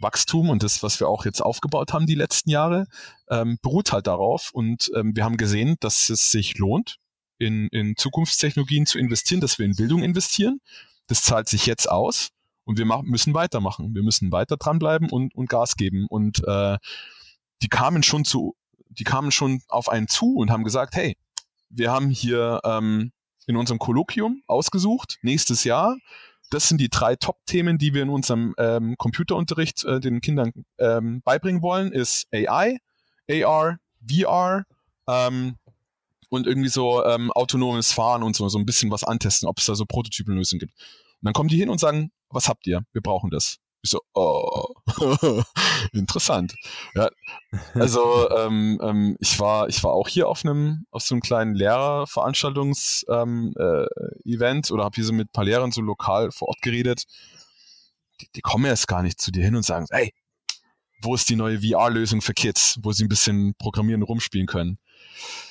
[0.00, 2.86] Wachstum und das, was wir auch jetzt aufgebaut haben die letzten Jahre,
[3.28, 4.50] ähm, beruht halt darauf.
[4.52, 6.96] Und ähm, wir haben gesehen, dass es sich lohnt,
[7.38, 10.60] in, in Zukunftstechnologien zu investieren, dass wir in Bildung investieren.
[11.06, 12.30] Das zahlt sich jetzt aus
[12.64, 13.94] und wir machen, müssen weitermachen.
[13.94, 16.06] Wir müssen weiter dranbleiben und, und Gas geben.
[16.08, 16.78] Und äh,
[17.62, 18.54] die kamen schon zu,
[18.88, 21.16] die kamen schon auf einen zu und haben gesagt, hey,
[21.68, 23.12] wir haben hier ähm,
[23.46, 25.96] in unserem Kolloquium ausgesucht, nächstes Jahr
[26.50, 31.22] das sind die drei Top-Themen, die wir in unserem ähm, Computerunterricht äh, den Kindern ähm,
[31.22, 32.78] beibringen wollen, ist AI,
[33.30, 34.64] AR, VR
[35.08, 35.56] ähm,
[36.28, 39.66] und irgendwie so ähm, autonomes Fahren und so, so ein bisschen was antesten, ob es
[39.66, 40.74] da so Prototypenlösungen gibt.
[40.74, 42.84] Und dann kommen die hin und sagen, was habt ihr?
[42.92, 43.58] Wir brauchen das.
[43.82, 44.74] Ich so, oh,
[45.92, 46.54] interessant.
[46.94, 47.08] Ja,
[47.74, 51.54] also ähm, ähm, ich war, ich war auch hier auf einem, auf so einem kleinen
[51.54, 56.60] Lehrerveranstaltungs-Event ähm, äh, oder habe hier so mit ein paar Lehrern so lokal vor Ort
[56.60, 57.04] geredet.
[58.20, 60.12] Die, die kommen erst gar nicht zu dir hin und sagen, hey,
[61.02, 64.78] wo ist die neue VR-Lösung für Kids, wo sie ein bisschen programmieren, rumspielen können.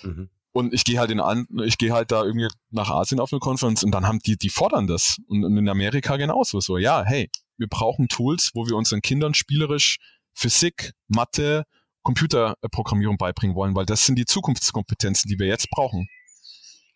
[0.04, 0.30] Mhm.
[0.52, 3.40] Und ich gehe halt in an, ich gehe halt da irgendwie nach Asien auf eine
[3.40, 5.18] Konferenz und dann haben die, die fordern das.
[5.28, 6.60] Und, und in Amerika genauso.
[6.60, 7.30] So, ja, hey,
[7.60, 9.98] wir brauchen Tools, wo wir unseren Kindern spielerisch
[10.34, 11.66] Physik, Mathe,
[12.04, 16.08] Computerprogrammierung beibringen wollen, weil das sind die Zukunftskompetenzen, die wir jetzt brauchen.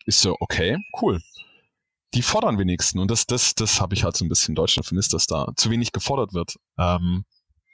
[0.06, 1.20] Ist so, okay, cool.
[2.14, 3.00] Die fordern wenigstens.
[3.00, 5.52] Und das, das, das habe ich halt so ein bisschen in Deutschland vermisst, dass da
[5.56, 6.56] zu wenig gefordert wird.
[6.78, 7.24] Ähm,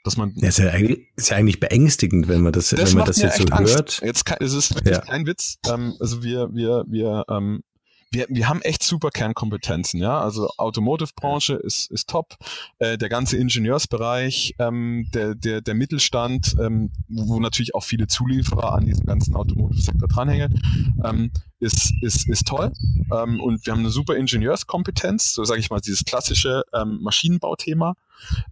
[0.04, 0.32] dass man.
[0.36, 3.18] Ja, ist, ja eigentlich, ist ja eigentlich beängstigend, wenn man das, das wenn man das
[3.18, 3.74] jetzt so Angst.
[3.74, 4.00] hört.
[4.02, 5.02] Jetzt kann, es ist wirklich ja.
[5.02, 5.58] kein Witz.
[5.66, 7.62] Ähm, also wir, wir, wir ähm,
[8.10, 10.20] wir, wir haben echt super Kernkompetenzen, ja.
[10.20, 12.36] Also Automotive-Branche ist, ist top,
[12.78, 18.72] äh, der ganze Ingenieursbereich, ähm, der, der, der Mittelstand, ähm, wo natürlich auch viele Zulieferer
[18.74, 20.60] an diesem ganzen Automotive-Sektor dranhängen,
[21.04, 22.72] ähm, ist, ist, ist toll.
[23.12, 27.94] Ähm, und wir haben eine super Ingenieurskompetenz, so sage ich mal, dieses klassische ähm, Maschinenbauthema.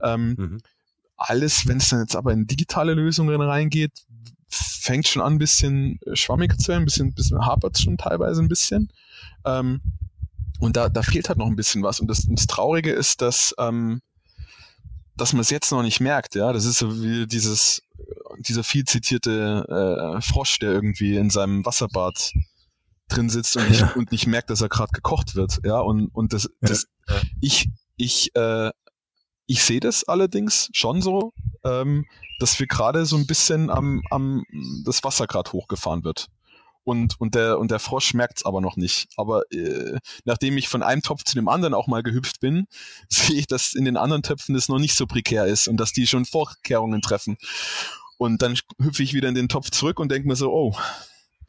[0.02, 0.58] Ähm, mhm.
[1.16, 4.04] Alles, wenn es dann jetzt aber in digitale Lösungen reingeht,
[4.48, 8.40] fängt schon an, ein bisschen schwammiger zu werden, ein bisschen, bisschen hapert es schon teilweise
[8.40, 8.88] ein bisschen.
[9.44, 9.80] Ähm,
[10.60, 12.00] und da, da fehlt halt noch ein bisschen was.
[12.00, 14.00] Und das, das Traurige ist, dass, ähm,
[15.16, 16.34] dass man es jetzt noch nicht merkt.
[16.34, 17.82] Ja, das ist so wie dieses,
[18.38, 22.32] dieser viel zitierte äh, Frosch, der irgendwie in seinem Wasserbad
[23.08, 23.92] drin sitzt und nicht, ja.
[23.94, 25.60] und nicht merkt, dass er gerade gekocht wird.
[25.64, 27.20] Ja, und, und das, das ja.
[27.40, 28.70] ich, ich, äh,
[29.46, 31.32] ich sehe das allerdings schon so,
[31.64, 32.04] ähm,
[32.38, 34.44] dass wir gerade so ein bisschen am, am
[34.84, 36.28] das Wasser gerade hochgefahren wird
[36.88, 39.08] und, und, der, und der Frosch merkt es aber noch nicht.
[39.18, 42.66] Aber äh, nachdem ich von einem Topf zu dem anderen auch mal gehüpft bin,
[43.10, 45.92] sehe ich, dass in den anderen Töpfen das noch nicht so prekär ist und dass
[45.92, 47.36] die schon Vorkehrungen treffen.
[48.16, 50.74] Und dann hüpfe ich wieder in den Topf zurück und denke mir so, oh,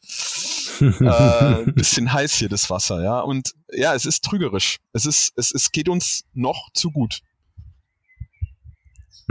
[0.82, 3.22] äh, bisschen heiß hier das Wasser, ja.
[3.22, 4.80] Und ja, es ist trügerisch.
[4.92, 7.22] Es ist, es, es geht uns noch zu gut.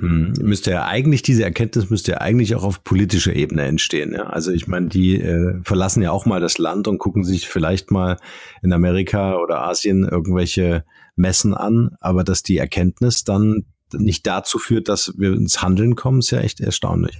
[0.00, 4.12] Hm, müsste ja eigentlich, diese Erkenntnis müsste ja eigentlich auch auf politischer Ebene entstehen.
[4.12, 4.24] Ja?
[4.24, 7.90] Also ich meine, die äh, verlassen ja auch mal das Land und gucken sich vielleicht
[7.90, 8.16] mal
[8.62, 10.84] in Amerika oder Asien irgendwelche
[11.16, 16.20] Messen an, aber dass die Erkenntnis dann nicht dazu führt, dass wir ins Handeln kommen,
[16.20, 17.18] ist ja echt erstaunlich.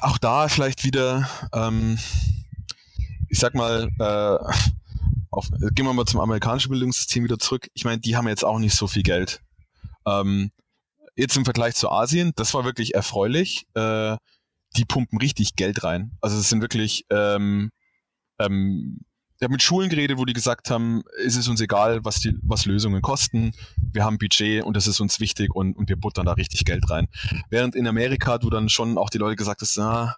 [0.00, 1.98] Auch da vielleicht wieder, ähm,
[3.28, 4.52] ich sag mal, äh,
[5.30, 7.68] auf, gehen wir mal zum amerikanischen Bildungssystem wieder zurück.
[7.74, 9.42] Ich meine, die haben jetzt auch nicht so viel Geld.
[10.06, 10.50] Ähm,
[11.18, 13.66] Jetzt im Vergleich zu Asien, das war wirklich erfreulich.
[13.74, 14.16] Äh,
[14.76, 16.12] die pumpen richtig Geld rein.
[16.20, 17.70] Also es sind wirklich, ähm,
[18.38, 19.00] ähm,
[19.36, 22.36] ich habe mit Schulen geredet, wo die gesagt haben, ist es uns egal, was die,
[22.42, 23.52] was Lösungen kosten.
[23.92, 26.88] Wir haben Budget und das ist uns wichtig und, und wir buttern da richtig Geld
[26.88, 27.08] rein.
[27.50, 30.14] Während in Amerika du dann schon auch die Leute gesagt hast, ah,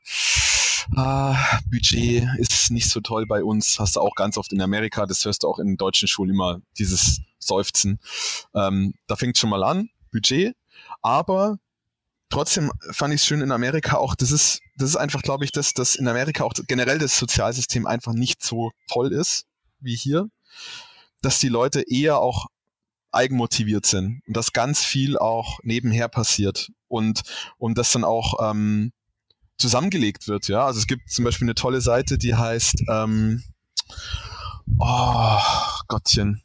[0.97, 3.79] ah, Budget ist nicht so toll bei uns.
[3.79, 6.61] Hast du auch ganz oft in Amerika, das hörst du auch in deutschen Schulen immer,
[6.79, 8.01] dieses Seufzen.
[8.55, 10.55] Ähm, da fängt schon mal an, Budget.
[11.03, 11.59] Aber
[12.31, 15.53] trotzdem fand ich es schön in Amerika auch, das ist, das ist einfach, glaube ich,
[15.53, 19.47] dass, dass in Amerika auch generell das Sozialsystem einfach nicht so toll ist
[19.81, 20.29] wie hier,
[21.23, 22.47] dass die Leute eher auch
[23.13, 27.23] eigenmotiviert sind und dass ganz viel auch nebenher passiert und,
[27.59, 28.93] und das dann auch ähm,
[29.59, 30.65] zusammengelegt wird, ja.
[30.65, 33.43] Also es gibt zum Beispiel eine tolle Seite, die heißt ähm,
[34.79, 35.39] Oh
[35.89, 36.43] Gottchen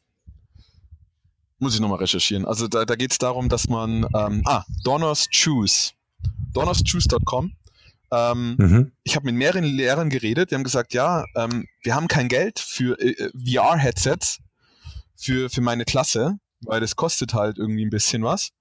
[1.60, 2.46] Muss ich nochmal recherchieren.
[2.46, 5.92] Also da, da geht es darum, dass man, ähm, ah, Donors Choose.
[6.54, 7.54] DonorsChoose.com.
[8.12, 8.92] Ähm, mhm.
[9.04, 12.60] Ich habe mit mehreren Lehrern geredet, die haben gesagt, ja, ähm, wir haben kein Geld
[12.60, 14.40] für äh, äh VR-Headsets
[15.16, 18.52] für, für meine Klasse, weil das kostet halt irgendwie ein bisschen was.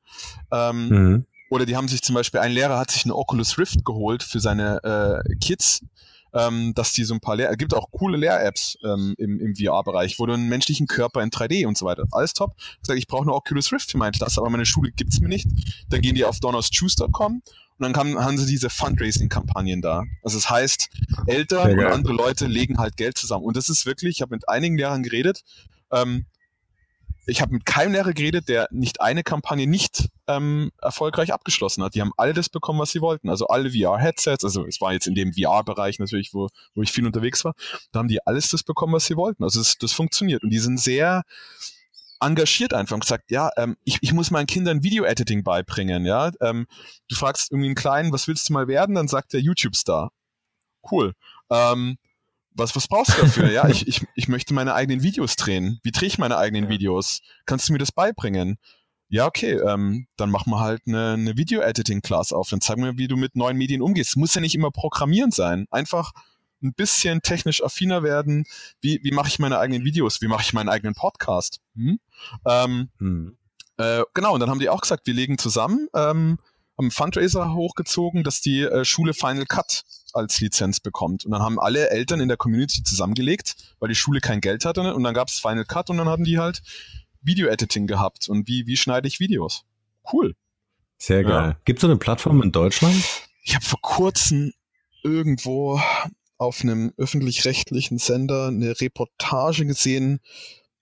[0.51, 1.27] Ähm, mhm.
[1.51, 4.41] Oder die haben sich zum Beispiel, ein Lehrer hat sich eine Oculus Rift geholt für
[4.41, 5.85] seine äh, Kids
[6.35, 9.55] ähm, dass die so ein paar Lehr es gibt auch coole Lehr-Apps ähm, im, im
[9.57, 12.05] VR-Bereich, wo du einen menschlichen Körper in 3D und so weiter.
[12.11, 12.55] Alles top.
[12.59, 15.29] Ich sage, ich brauche eine Oculus Rift für meine Klasse, aber meine Schule gibt's mir
[15.29, 15.47] nicht.
[15.89, 17.43] Dann gehen die auf donorschoose.com
[17.77, 20.05] und dann kann, haben sie diese Fundraising-Kampagnen da.
[20.23, 20.89] Also das heißt,
[21.27, 23.45] Eltern und andere Leute legen halt Geld zusammen.
[23.45, 25.43] Und das ist wirklich, ich habe mit einigen Lehrern geredet,
[25.93, 26.27] ähm,
[27.27, 31.95] ich habe mit keinem Lehrer geredet, der nicht eine Kampagne nicht ähm, erfolgreich abgeschlossen hat.
[31.95, 33.29] Die haben alle das bekommen, was sie wollten.
[33.29, 37.07] Also alle VR-Headsets, also es war jetzt in dem VR-Bereich natürlich, wo, wo ich viel
[37.07, 37.55] unterwegs war,
[37.93, 39.45] da haben die alles das bekommen, was sie wollten.
[39.45, 40.43] Also das, das funktioniert.
[40.43, 41.23] Und die sind sehr
[42.21, 46.31] engagiert einfach und gesagt, ja, ähm, ich, ich muss meinen Kindern Video-Editing beibringen, ja.
[46.41, 46.67] Ähm,
[47.09, 48.95] du fragst irgendwie einen Kleinen, was willst du mal werden?
[48.95, 50.11] Dann sagt der YouTube-Star.
[50.91, 51.15] Cool.
[51.51, 51.97] Ähm,
[52.55, 53.51] was, was brauchst du dafür?
[53.51, 55.81] ja, ich, ich, ich möchte meine eigenen Videos drehen.
[55.83, 57.21] Wie drehe ich meine eigenen Videos?
[57.47, 58.59] Kannst du mir das beibringen?
[59.09, 62.49] Ja, okay, ähm, dann mach mal halt eine, eine Video-Editing-Class auf.
[62.49, 64.17] Dann zeig mir, wie du mit neuen Medien umgehst.
[64.17, 65.67] Muss ja nicht immer Programmieren sein.
[65.71, 66.13] Einfach
[66.63, 68.45] ein bisschen technisch affiner werden.
[68.81, 70.21] Wie, wie mache ich meine eigenen Videos?
[70.21, 71.61] Wie mache ich meinen eigenen Podcast?
[71.77, 72.01] Hm?
[72.47, 73.37] Ähm, hm.
[73.77, 76.39] Äh, genau, und dann haben die auch gesagt, wir legen zusammen, ähm,
[76.79, 81.25] haben Fundraiser hochgezogen, dass die äh, Schule Final Cut als Lizenz bekommt.
[81.25, 84.95] Und dann haben alle Eltern in der Community zusammengelegt, weil die Schule kein Geld hatte.
[84.95, 86.63] Und dann gab es Final Cut und dann haben die halt
[87.23, 88.29] Video-Editing gehabt.
[88.29, 89.65] Und wie, wie schneide ich Videos?
[90.13, 90.35] Cool.
[90.99, 91.51] Sehr geil.
[91.51, 91.57] Ja.
[91.65, 92.97] Gibt es so eine Plattform in Deutschland?
[93.43, 94.53] Ich habe vor kurzem
[95.03, 95.81] irgendwo
[96.39, 100.21] auf einem öffentlich-rechtlichen Sender eine Reportage gesehen,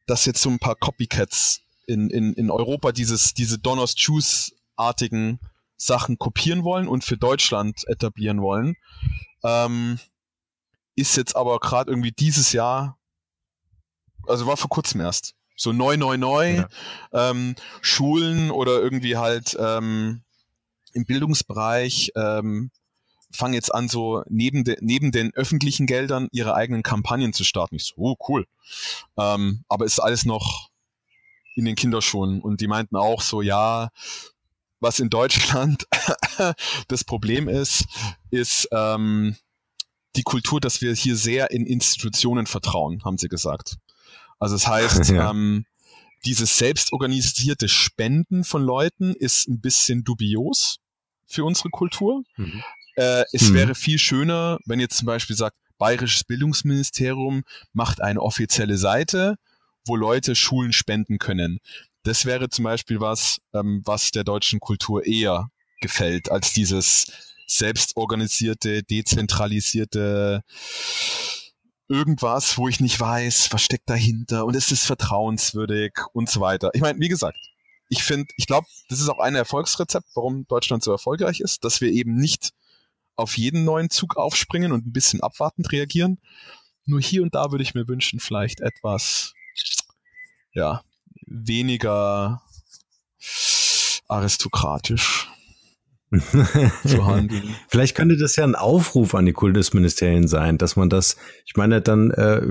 [0.07, 5.41] dass jetzt so ein paar Copycats in, in, in Europa dieses, diese Donners Juice-artigen
[5.85, 8.77] Sachen kopieren wollen und für Deutschland etablieren wollen.
[9.43, 9.99] Ähm,
[10.95, 12.99] ist jetzt aber gerade irgendwie dieses Jahr,
[14.27, 16.69] also war vor kurzem erst, so neu, neu, neu, ja.
[17.13, 20.23] ähm, Schulen oder irgendwie halt ähm,
[20.93, 22.71] im Bildungsbereich ähm,
[23.33, 27.77] fangen jetzt an, so neben, de, neben den öffentlichen Geldern ihre eigenen Kampagnen zu starten.
[27.77, 28.47] Ich so, oh, cool.
[29.19, 30.71] Ähm, aber ist alles noch
[31.57, 32.41] in den Kinderschuhen.
[32.41, 33.91] Und die meinten auch so, ja,
[34.83, 35.87] was in Deutschland
[36.89, 37.85] das Problem ist,
[38.31, 39.37] ist ähm,
[40.17, 43.77] die Kultur, dass wir hier sehr in Institutionen vertrauen, haben sie gesagt.
[44.39, 45.31] Also das heißt, ja.
[45.31, 45.65] ähm,
[46.25, 50.79] dieses selbstorganisierte Spenden von Leuten ist ein bisschen dubios
[51.27, 52.23] für unsere Kultur.
[52.37, 52.63] Mhm.
[52.97, 53.55] Äh, es mhm.
[53.55, 57.43] wäre viel schöner, wenn jetzt zum Beispiel sagt, Bayerisches Bildungsministerium
[57.73, 59.37] macht eine offizielle Seite,
[59.85, 61.59] wo Leute Schulen spenden können.
[62.05, 67.13] Das wäre zum Beispiel was, ähm, was der deutschen Kultur eher gefällt, als dieses
[67.47, 70.43] selbstorganisierte, dezentralisierte
[71.89, 76.71] irgendwas, wo ich nicht weiß, was steckt dahinter und ist es vertrauenswürdig und so weiter.
[76.73, 77.37] Ich meine, wie gesagt,
[77.89, 81.83] ich finde, ich glaube, das ist auch ein Erfolgsrezept, warum Deutschland so erfolgreich ist, dass
[81.83, 82.53] wir eben nicht
[83.17, 86.19] auf jeden neuen Zug aufspringen und ein bisschen abwartend reagieren.
[86.87, 89.35] Nur hier und da würde ich mir wünschen, vielleicht etwas,
[90.53, 90.83] ja,
[91.33, 92.43] weniger
[94.09, 95.29] aristokratisch
[96.87, 97.55] zu handeln.
[97.69, 101.17] Vielleicht könnte das ja ein Aufruf an die Kultusministerien sein, dass man das,
[101.47, 102.43] ich meine, dann äh,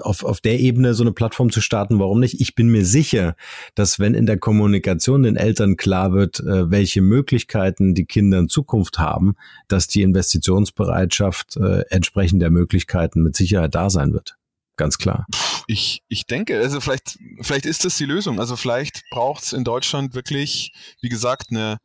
[0.00, 2.40] auf, auf der Ebene so eine Plattform zu starten, warum nicht?
[2.40, 3.36] Ich bin mir sicher,
[3.76, 8.48] dass wenn in der Kommunikation den Eltern klar wird, äh, welche Möglichkeiten die Kinder in
[8.48, 9.36] Zukunft haben,
[9.68, 14.36] dass die Investitionsbereitschaft äh, entsprechend der Möglichkeiten mit Sicherheit da sein wird
[14.80, 15.26] ganz klar.
[15.72, 18.40] Ich, ich denke, also vielleicht, vielleicht ist das die Lösung.
[18.40, 21.78] Also vielleicht braucht es in Deutschland wirklich, wie gesagt, eine,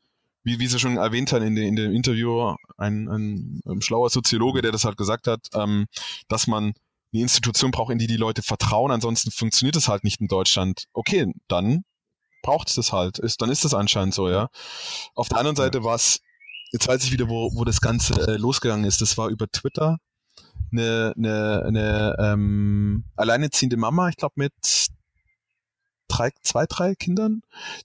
[0.44, 4.10] wie, wie Sie schon erwähnt haben in, de, in dem Interview, ein, ein, ein, schlauer
[4.10, 5.86] Soziologe, der das halt gesagt hat, ähm,
[6.30, 6.74] dass man
[7.14, 10.86] eine Institution braucht, in die die Leute vertrauen, ansonsten funktioniert es halt nicht in Deutschland.
[10.94, 11.84] Okay, dann
[12.42, 13.20] braucht es das halt.
[13.20, 14.50] Ist, dann ist das anscheinend so, ja.
[15.14, 16.22] Auf der anderen Seite war es,
[16.72, 19.00] jetzt weiß ich wieder, wo, wo das Ganze äh, losgegangen ist.
[19.02, 20.00] Das war über Twitter
[20.72, 24.54] eine, eine, eine ähm, alleinerziehende Mama, ich glaube mit
[26.08, 27.42] drei, zwei, drei Kindern,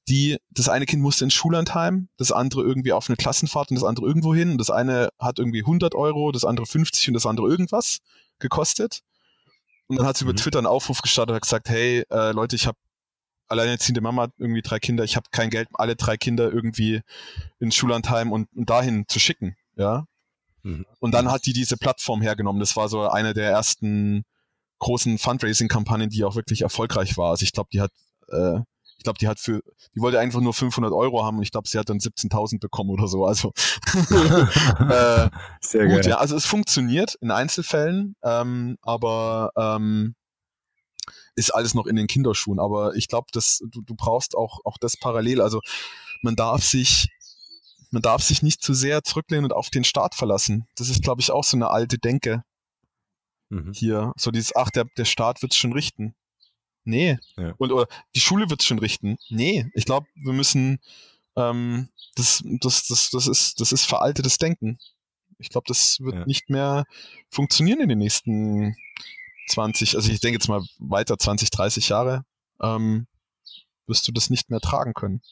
[0.09, 3.85] die, das eine Kind musste ins Schullandheim, das andere irgendwie auf eine Klassenfahrt und das
[3.85, 4.53] andere irgendwo hin.
[4.53, 7.99] Und das eine hat irgendwie 100 Euro, das andere 50 und das andere irgendwas
[8.39, 9.01] gekostet.
[9.89, 10.31] Und dann hat sie mhm.
[10.31, 12.79] über Twitter einen Aufruf gestartet und hat gesagt, hey äh, Leute, ich habe
[13.49, 17.01] alleinerziehende Mama, irgendwie drei Kinder, ich habe kein Geld, alle drei Kinder irgendwie
[17.59, 19.57] ins Schullandheim und, und dahin zu schicken.
[19.77, 20.05] Ja,
[20.63, 20.87] Mhm.
[20.99, 22.61] Und dann hat die diese Plattform hergenommen.
[22.61, 24.25] Das war so eine der ersten
[24.79, 27.31] großen Fundraising-Kampagnen, die auch wirklich erfolgreich war.
[27.31, 27.93] Also ich glaube, die hat
[28.29, 28.61] äh,
[28.97, 29.61] Ich glaube, die hat für,
[29.95, 32.91] die wollte einfach nur 500 Euro haben und ich glaube, sie hat dann 17.000 bekommen
[32.91, 33.25] oder so.
[33.25, 33.53] Also
[34.11, 35.29] äh,
[35.61, 36.09] Sehr gut, geil.
[36.11, 36.19] ja.
[36.19, 40.15] Also es funktioniert in Einzelfällen, ähm, aber ähm,
[41.35, 42.59] ist alles noch in den Kinderschuhen.
[42.59, 45.41] Aber ich glaube, dass du, du brauchst auch auch das parallel.
[45.41, 45.61] Also
[46.23, 47.09] man darf sich
[47.91, 50.67] man darf sich nicht zu sehr zurücklehnen und auf den Staat verlassen.
[50.77, 52.45] Das ist, glaube ich, auch so eine alte Denke.
[53.49, 53.73] Mhm.
[53.73, 56.15] Hier, so dieses, ach, der, der Staat wird's schon richten.
[56.85, 57.19] Nee.
[57.37, 57.55] Ja.
[57.59, 59.17] Und oder die Schule wird's schon richten.
[59.29, 59.67] Nee.
[59.75, 60.79] Ich glaube, wir müssen
[61.37, 64.79] ähm, das, das, das, das ist, das ist veraltetes Denken.
[65.39, 66.27] Ich glaube, das wird ja.
[66.27, 66.85] nicht mehr
[67.31, 68.77] funktionieren in den nächsten
[69.49, 72.25] 20, also ich denke jetzt mal weiter 20, 30 Jahre,
[72.61, 73.07] ähm,
[73.87, 75.23] wirst du das nicht mehr tragen können.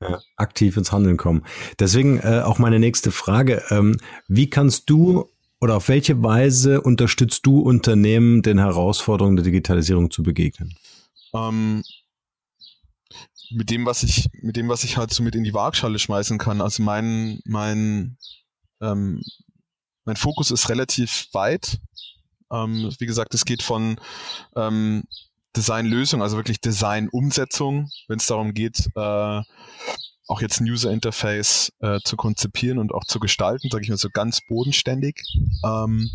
[0.00, 1.44] Ja, aktiv ins Handeln kommen.
[1.80, 3.64] Deswegen äh, auch meine nächste Frage.
[3.70, 3.96] Ähm,
[4.28, 5.28] wie kannst du
[5.60, 10.76] oder auf welche Weise unterstützt du Unternehmen, den Herausforderungen der Digitalisierung zu begegnen?
[11.34, 11.82] Ähm,
[13.50, 16.38] mit dem, was ich, mit dem, was ich halt so mit in die Waagschale schmeißen
[16.38, 16.60] kann.
[16.60, 18.18] Also mein, mein,
[18.80, 19.22] ähm,
[20.04, 21.80] mein Fokus ist relativ weit.
[22.52, 23.96] Ähm, wie gesagt, es geht von
[24.56, 25.04] ähm,
[25.58, 29.42] Design-Lösung, also wirklich Design-Umsetzung, wenn es darum geht, äh,
[30.28, 33.96] auch jetzt ein User Interface äh, zu konzipieren und auch zu gestalten, sage ich mal
[33.96, 35.20] so ganz bodenständig,
[35.64, 36.08] ähm,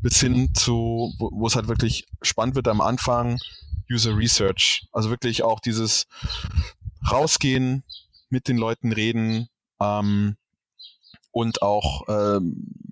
[0.00, 3.38] bis hin zu, wo, es halt wirklich spannend wird am Anfang,
[3.90, 4.86] User Research.
[4.92, 6.06] Also wirklich auch dieses
[7.10, 7.84] rausgehen,
[8.30, 9.48] mit den Leuten reden
[9.80, 10.36] ähm,
[11.30, 12.87] und auch ähm,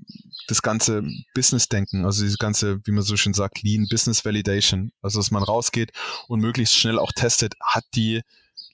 [0.49, 1.03] das ganze
[1.35, 5.43] Business-Denken, also diese ganze, wie man so schön sagt, Lean Business Validation, also dass man
[5.43, 5.93] rausgeht
[6.29, 8.23] und möglichst schnell auch testet, hat die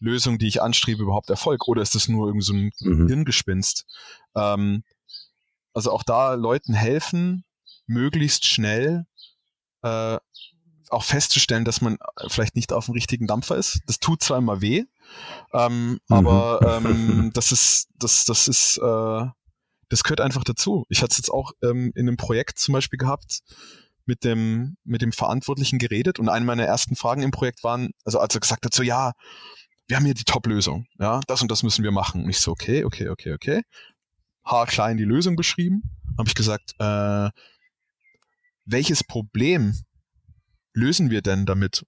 [0.00, 3.08] Lösung, die ich anstrebe, überhaupt Erfolg oder ist das nur irgendwie so ein mhm.
[3.08, 3.86] Hirngespinst?
[4.34, 4.82] Ähm,
[5.72, 7.44] also auch da Leuten helfen,
[7.86, 9.06] möglichst schnell
[9.82, 10.18] äh,
[10.90, 11.98] auch festzustellen, dass man
[12.28, 13.80] vielleicht nicht auf dem richtigen Dampfer ist.
[13.86, 14.84] Das tut zwar immer weh,
[15.52, 15.98] ähm, mhm.
[16.08, 19.26] aber ähm, das ist, das, das ist, äh,
[19.92, 20.86] das gehört einfach dazu.
[20.88, 23.40] Ich hatte es jetzt auch ähm, in einem Projekt zum Beispiel gehabt,
[24.06, 28.18] mit dem, mit dem Verantwortlichen geredet und eine meiner ersten Fragen im Projekt waren, also
[28.18, 29.12] als er gesagt hat, so ja,
[29.86, 32.24] wir haben hier die Top-Lösung, ja, das und das müssen wir machen.
[32.24, 33.62] Und ich so, okay, okay, okay, okay.
[34.46, 35.82] Haarklein die Lösung beschrieben,
[36.16, 37.28] habe ich gesagt, äh,
[38.64, 39.78] welches Problem
[40.72, 41.84] lösen wir denn damit?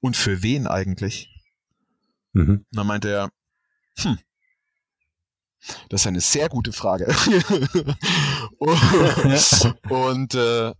[0.00, 1.28] Und für wen eigentlich?
[2.32, 2.50] Mhm.
[2.50, 3.30] Und dann meinte er,
[3.98, 4.18] hm,
[5.88, 7.06] das ist eine sehr gute Frage.
[8.58, 10.72] und, und äh,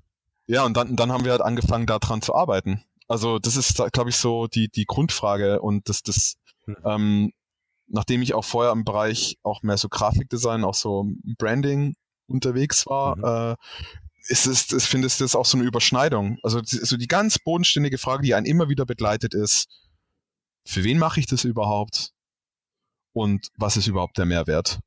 [0.46, 2.82] ja, und dann, dann haben wir halt angefangen, daran zu arbeiten.
[3.06, 6.76] Also das ist, glaube ich, so die, die Grundfrage und das, das, hm.
[6.84, 7.32] ähm,
[7.86, 11.06] nachdem ich auch vorher im Bereich auch mehr so Grafikdesign, auch so
[11.38, 11.94] Branding
[12.26, 13.24] unterwegs war, mhm.
[13.24, 13.56] äh,
[14.28, 16.38] ist es, ich finde, ist das auch so eine Überschneidung.
[16.42, 19.68] Also so die ganz bodenständige Frage, die einen immer wieder begleitet ist,
[20.66, 22.12] für wen mache ich das überhaupt?
[23.18, 24.80] Und was ist überhaupt der Mehrwert?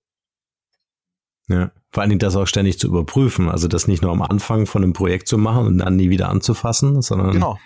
[1.47, 3.49] Ja, vor allen Dingen das auch ständig zu überprüfen.
[3.49, 6.29] Also das nicht nur am Anfang von einem Projekt zu machen und dann nie wieder
[6.29, 7.59] anzufassen, sondern genau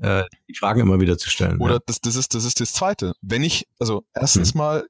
[0.00, 1.60] äh, die Fragen immer wieder zu stellen.
[1.60, 1.80] Oder ja.
[1.86, 3.14] das, das, ist, das ist das Zweite.
[3.20, 4.58] Wenn ich, also erstens hm.
[4.58, 4.86] mal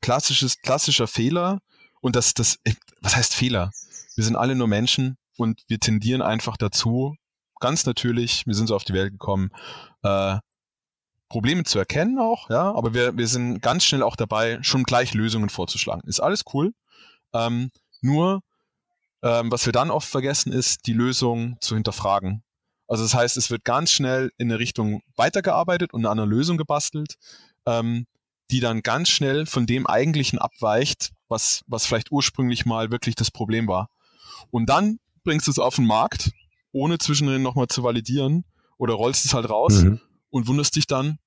[0.00, 1.60] klassisches, klassischer Fehler
[2.00, 2.58] und das, das,
[3.00, 3.70] was heißt Fehler?
[4.14, 7.16] Wir sind alle nur Menschen und wir tendieren einfach dazu,
[7.60, 9.50] ganz natürlich, wir sind so auf die Welt gekommen,
[10.02, 10.38] äh,
[11.28, 15.14] Probleme zu erkennen auch, ja, aber wir, wir sind ganz schnell auch dabei, schon gleich
[15.14, 16.08] Lösungen vorzuschlagen.
[16.08, 16.72] Ist alles cool.
[17.34, 17.70] Ähm,
[18.00, 18.40] nur,
[19.22, 22.42] ähm, was wir dann oft vergessen, ist, die Lösung zu hinterfragen.
[22.86, 26.56] Also das heißt, es wird ganz schnell in eine Richtung weitergearbeitet und an einer Lösung
[26.56, 27.16] gebastelt,
[27.66, 28.06] ähm,
[28.50, 33.30] die dann ganz schnell von dem eigentlichen abweicht, was, was vielleicht ursprünglich mal wirklich das
[33.30, 33.90] Problem war.
[34.50, 36.32] Und dann bringst du es auf den Markt,
[36.72, 38.44] ohne zwischendrin nochmal zu validieren
[38.78, 40.00] oder rollst es halt raus mhm.
[40.30, 41.18] Und wunderst dich dann,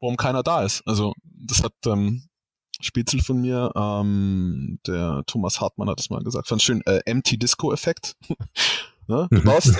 [0.00, 0.82] warum keiner da ist.
[0.86, 2.28] Also das hat ähm,
[2.80, 7.38] Spitzel von mir, ähm, der Thomas Hartmann hat es mal gesagt, fand schön, äh, Empty
[7.38, 8.16] Disco Effekt.
[9.06, 9.26] Ne?
[9.28, 9.76] Du, baust,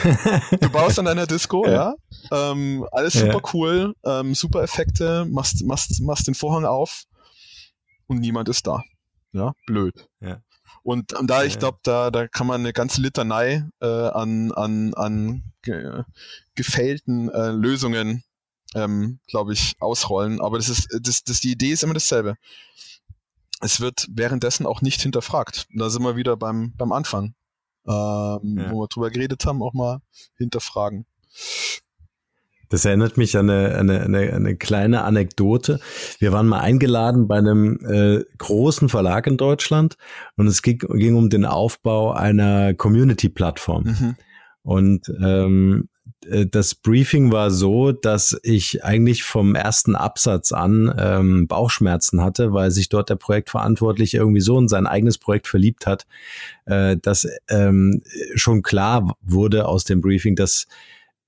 [0.61, 1.95] du baust an deiner Disco, ja.
[2.32, 2.51] ja.
[2.51, 3.51] Ähm, alles super ja.
[3.55, 7.05] cool, ähm, super Effekte, machst, machst, machst den Vorhang auf
[8.09, 8.82] und niemand ist da.
[9.30, 10.09] Ja, blöd.
[10.20, 10.43] Ja.
[10.82, 14.95] Und, und da, ich glaube, da, da kann man eine ganze Litanei äh, an, an,
[14.95, 16.03] an ge
[16.57, 18.24] gefällten äh, Lösungen,
[18.74, 20.40] ähm, glaube ich, ausrollen.
[20.40, 22.36] Aber das ist, das, das, die Idee ist immer dasselbe.
[23.60, 25.66] Es wird währenddessen auch nicht hinterfragt.
[25.72, 27.34] Und da sind wir wieder beim, beim Anfang
[27.86, 28.70] ähm, ja.
[28.70, 30.00] wo wir drüber geredet haben, auch mal
[30.36, 31.06] hinterfragen.
[32.68, 35.80] Das erinnert mich an eine, eine, eine, eine kleine Anekdote.
[36.20, 39.96] Wir waren mal eingeladen bei einem äh, großen Verlag in Deutschland
[40.36, 43.84] und es ging, ging um den Aufbau einer Community-Plattform.
[43.84, 44.16] Mhm.
[44.62, 51.46] Und ähm, äh, das Briefing war so, dass ich eigentlich vom ersten Absatz an ähm,
[51.46, 56.06] Bauchschmerzen hatte, weil sich dort der Projektverantwortliche irgendwie so in sein eigenes Projekt verliebt hat,
[56.66, 58.02] äh, dass ähm,
[58.34, 60.66] schon klar wurde aus dem Briefing, dass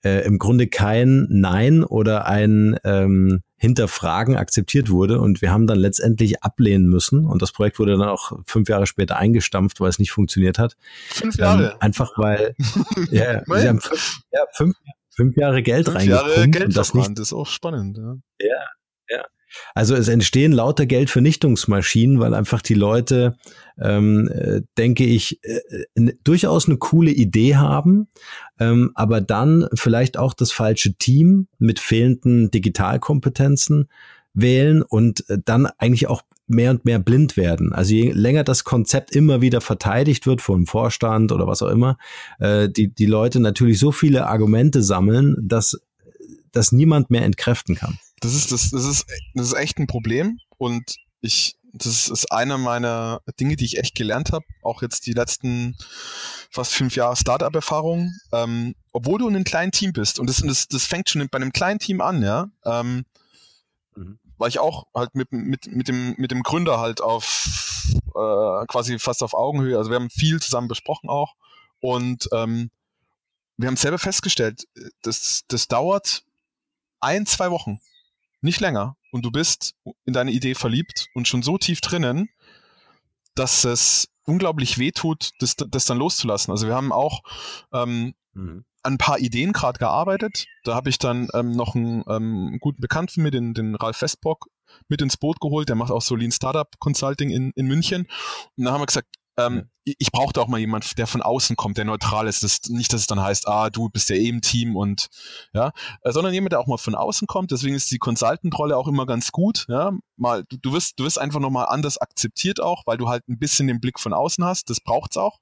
[0.05, 5.21] äh, im Grunde kein Nein oder ein ähm, Hinterfragen akzeptiert wurde.
[5.21, 7.27] Und wir haben dann letztendlich ablehnen müssen.
[7.27, 10.77] Und das Projekt wurde dann auch fünf Jahre später eingestampft, weil es nicht funktioniert hat.
[11.11, 11.71] Fünf Jahre?
[11.71, 12.57] Ähm, einfach weil
[13.13, 14.77] ja, sie haben fünf, ja, fünf,
[15.11, 17.99] fünf Jahre Geld fünf Jahre Geld und das, nicht, das ist auch spannend.
[17.99, 18.67] Ja, ja.
[19.75, 23.37] Also es entstehen lauter Geldvernichtungsmaschinen, weil einfach die Leute,
[23.81, 28.09] ähm, äh, denke ich, äh, durchaus eine coole Idee haben,
[28.59, 33.89] ähm, aber dann vielleicht auch das falsche Team mit fehlenden Digitalkompetenzen
[34.35, 37.73] wählen und äh, dann eigentlich auch mehr und mehr blind werden.
[37.73, 41.99] Also je länger das Konzept immer wieder verteidigt wird vom Vorstand oder was auch immer,
[42.39, 45.81] äh, die, die Leute natürlich so viele Argumente sammeln, dass,
[46.53, 47.99] dass niemand mehr entkräften kann.
[48.23, 49.05] Das ist, das, das ist,
[49.35, 53.97] das ist echt ein Problem und ich, das ist einer meiner Dinge, die ich echt
[53.97, 55.77] gelernt habe, auch jetzt die letzten
[56.49, 58.13] fast fünf Jahre Startup-Erfahrung.
[58.33, 61.37] Ähm, obwohl du in einem kleinen Team bist und das, das, das fängt schon bei
[61.37, 62.47] einem kleinen Team an, ja.
[62.65, 63.05] Ähm,
[63.97, 64.21] mhm.
[64.39, 69.01] War ich auch halt mit, mit, mit, dem, mit dem Gründer halt auf äh, quasi
[69.01, 69.77] fast auf Augenhöhe.
[69.79, 71.35] Also wir haben viel zusammen besprochen auch
[71.81, 72.71] und ähm,
[73.57, 74.65] wir haben selber festgestellt,
[75.03, 76.25] das, das dauert
[77.01, 77.81] ein, zwei Wochen
[78.43, 78.97] nicht länger.
[79.11, 79.75] Und du bist
[80.05, 82.29] in deine Idee verliebt und schon so tief drinnen,
[83.35, 86.51] dass es unglaublich wehtut, das, das dann loszulassen.
[86.51, 87.23] Also wir haben auch
[87.73, 88.65] ähm, mhm.
[88.83, 90.47] an ein paar Ideen gerade gearbeitet.
[90.65, 94.47] Da habe ich dann ähm, noch einen ähm, guten Bekannten mit, den, den Ralf Westbock,
[94.89, 95.69] mit ins Boot geholt.
[95.69, 98.03] Der macht auch so Lean Startup Consulting in, in München.
[98.57, 101.77] Und dann haben wir gesagt, ähm, ich brauchte auch mal jemand, der von außen kommt,
[101.77, 102.43] der neutral ist.
[102.43, 105.09] Das, nicht, dass es dann heißt, ah, du bist ja eh im Team und
[105.53, 105.73] ja,
[106.03, 107.51] äh, sondern jemand, der auch mal von außen kommt.
[107.51, 109.67] Deswegen ist die Consultant-Rolle auch immer ganz gut.
[109.69, 113.27] Ja, mal, du, du wirst, du wirst einfach nochmal anders akzeptiert auch, weil du halt
[113.29, 114.71] ein bisschen den Blick von außen hast.
[114.71, 115.39] Das braucht's auch.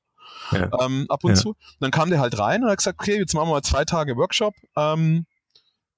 [0.53, 0.71] Ja.
[0.81, 1.37] Ähm, ab und ja.
[1.37, 1.49] zu.
[1.51, 3.85] Und dann kam der halt rein und hat gesagt, okay, jetzt machen wir mal zwei
[3.85, 4.55] Tage Workshop.
[4.77, 5.27] Ähm,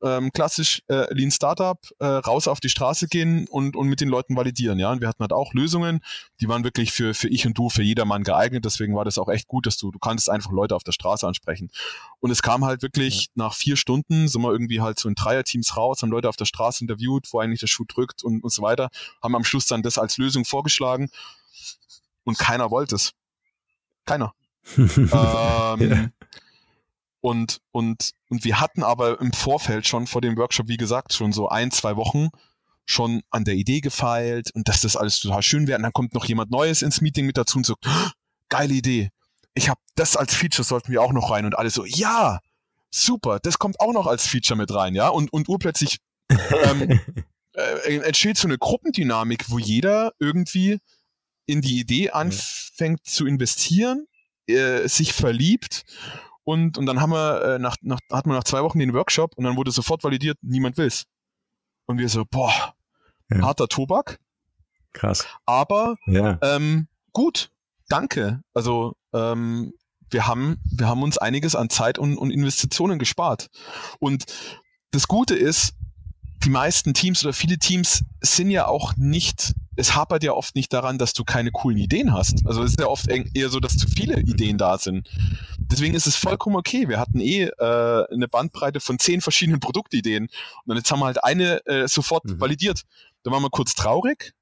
[0.02, 4.08] ähm, klassisch äh, Lean Startup, äh, raus auf die Straße gehen und, und mit den
[4.08, 4.78] Leuten validieren.
[4.78, 6.00] Ja, und wir hatten halt auch Lösungen,
[6.40, 8.64] die waren wirklich für, für ich und du, für jedermann geeignet.
[8.64, 11.26] Deswegen war das auch echt gut, dass du, du kannst einfach Leute auf der Straße
[11.26, 11.70] ansprechen.
[12.20, 13.28] Und es kam halt wirklich ja.
[13.34, 16.46] nach vier Stunden, sind wir irgendwie halt so in Dreierteams raus, haben Leute auf der
[16.46, 18.90] Straße interviewt, wo eigentlich der Schuh drückt und, und so weiter,
[19.22, 21.10] haben am Schluss dann das als Lösung vorgeschlagen
[22.24, 23.12] und keiner wollte es.
[24.04, 24.34] Keiner.
[24.76, 26.12] ähm.
[27.22, 31.32] Und, und, und wir hatten aber im Vorfeld schon vor dem Workshop, wie gesagt, schon
[31.32, 32.30] so ein, zwei Wochen
[32.84, 35.76] schon an der Idee gefeilt und dass das alles total schön wäre.
[35.76, 38.10] Und dann kommt noch jemand Neues ins Meeting mit dazu und sagt, oh,
[38.48, 39.10] geile Idee.
[39.54, 42.40] Ich habe das als Feature sollten wir auch noch rein und alle so, ja,
[42.90, 45.08] super, das kommt auch noch als Feature mit rein, ja.
[45.08, 45.98] Und, und urplötzlich
[46.28, 46.98] ähm,
[47.54, 50.80] äh, entsteht so eine Gruppendynamik, wo jeder irgendwie
[51.46, 54.08] in die Idee anfängt zu investieren,
[54.48, 55.84] äh, sich verliebt
[56.44, 59.34] und, und dann haben wir, äh, nach, nach, hatten wir nach zwei Wochen den Workshop
[59.36, 61.04] und dann wurde sofort validiert, niemand will's.
[61.86, 62.74] Und wir so, boah,
[63.30, 63.42] ja.
[63.42, 64.18] harter Tobak.
[64.92, 65.26] Krass.
[65.46, 66.38] Aber ja.
[66.42, 67.50] ähm, gut,
[67.88, 68.42] danke.
[68.54, 69.72] Also ähm,
[70.10, 73.48] wir haben, wir haben uns einiges an Zeit und, und Investitionen gespart.
[73.98, 74.24] Und
[74.90, 75.74] das Gute ist,
[76.44, 80.72] die meisten Teams oder viele Teams sind ja auch nicht, es hapert ja oft nicht
[80.72, 82.44] daran, dass du keine coolen Ideen hast.
[82.46, 85.08] Also es ist ja oft eher so, dass zu viele Ideen da sind.
[85.58, 86.88] Deswegen ist es vollkommen okay.
[86.88, 90.30] Wir hatten eh äh, eine Bandbreite von zehn verschiedenen Produktideen und
[90.66, 92.40] dann jetzt haben wir halt eine äh, sofort mhm.
[92.40, 92.82] validiert.
[93.22, 94.34] Dann waren wir kurz traurig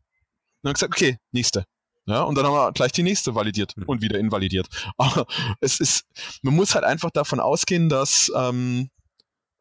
[0.63, 1.65] und dann gesagt, okay, nächste.
[2.07, 3.85] Ja, und dann haben wir gleich die nächste validiert mhm.
[3.85, 4.67] und wieder invalidiert.
[4.97, 5.27] Aber
[5.61, 6.05] es ist,
[6.43, 8.91] man muss halt einfach davon ausgehen, dass ähm,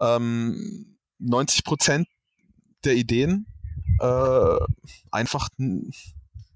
[0.01, 2.07] ähm, 90 Prozent
[2.83, 3.47] der Ideen
[3.99, 4.57] äh,
[5.11, 5.49] einfach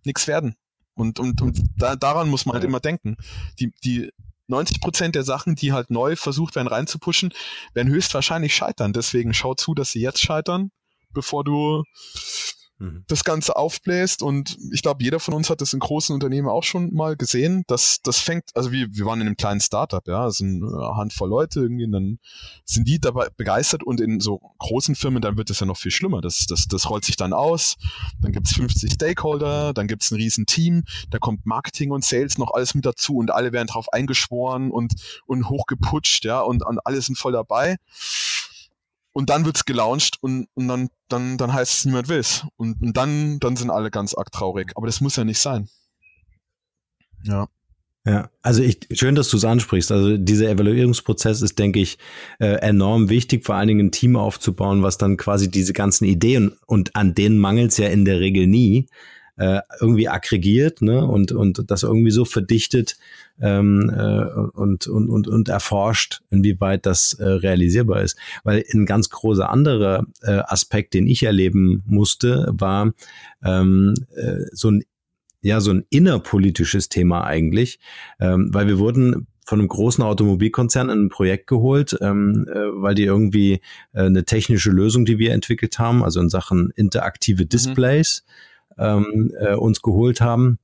[0.03, 0.55] nichts werden.
[0.95, 3.17] Und, und, und da, daran muss man halt immer denken.
[3.59, 4.11] Die, die
[4.47, 7.33] 90 Prozent der Sachen, die halt neu versucht werden reinzupuschen,
[7.73, 8.93] werden höchstwahrscheinlich scheitern.
[8.93, 10.71] Deswegen schau zu, dass sie jetzt scheitern,
[11.11, 11.83] bevor du
[12.83, 13.05] Mhm.
[13.07, 14.21] das Ganze aufbläst.
[14.21, 17.63] Und ich glaube, jeder von uns hat das in großen Unternehmen auch schon mal gesehen.
[17.67, 20.97] Dass das fängt, also wir, wir waren in einem kleinen Startup, ja, es sind eine
[20.97, 22.19] Handvoll Leute irgendwie, und dann
[22.65, 25.91] sind die dabei begeistert und in so großen Firmen, dann wird es ja noch viel
[25.91, 26.19] schlimmer.
[26.19, 27.75] Das, das, das rollt sich dann aus,
[28.21, 32.03] dann gibt es 50 Stakeholder, dann gibt es ein riesen Team, da kommt Marketing und
[32.03, 34.93] Sales noch alles mit dazu und alle werden drauf eingeschworen und,
[35.25, 37.77] und hochgeputscht, ja, und, und alle sind voll dabei
[39.13, 42.45] und dann wird's gelauncht und, und dann, dann, dann heißt es, niemand will's.
[42.57, 44.73] Und, und dann, dann sind alle ganz arg traurig.
[44.75, 45.69] Aber das muss ja nicht sein.
[47.23, 47.47] Ja.
[48.05, 49.89] Ja, also ich, schön, dass du es ansprichst.
[49.89, 51.97] Also dieser Evaluierungsprozess ist, denke ich,
[52.39, 56.51] äh, enorm wichtig, vor allen Dingen ein Team aufzubauen, was dann quasi diese ganzen Ideen
[56.65, 58.87] und an denen mangelt es ja in der Regel nie,
[59.37, 61.05] äh, irgendwie aggregiert ne?
[61.05, 62.97] und, und das irgendwie so verdichtet
[63.41, 68.17] ähm, äh, und, und, und, und erforscht, inwieweit das äh, realisierbar ist.
[68.43, 72.93] Weil ein ganz großer anderer äh, Aspekt, den ich erleben musste, war
[73.43, 74.83] ähm, äh, so ein
[75.43, 77.79] ja so ein innerpolitisches Thema eigentlich,
[78.19, 82.95] ähm, weil wir wurden von einem großen Automobilkonzern in ein Projekt geholt, ähm, äh, weil
[82.95, 83.59] die irgendwie
[83.91, 87.49] äh, eine technische Lösung, die wir entwickelt haben, also in Sachen interaktive mhm.
[87.49, 88.31] Displays, mhm.
[88.77, 90.59] Ähm, äh, uns geholt haben.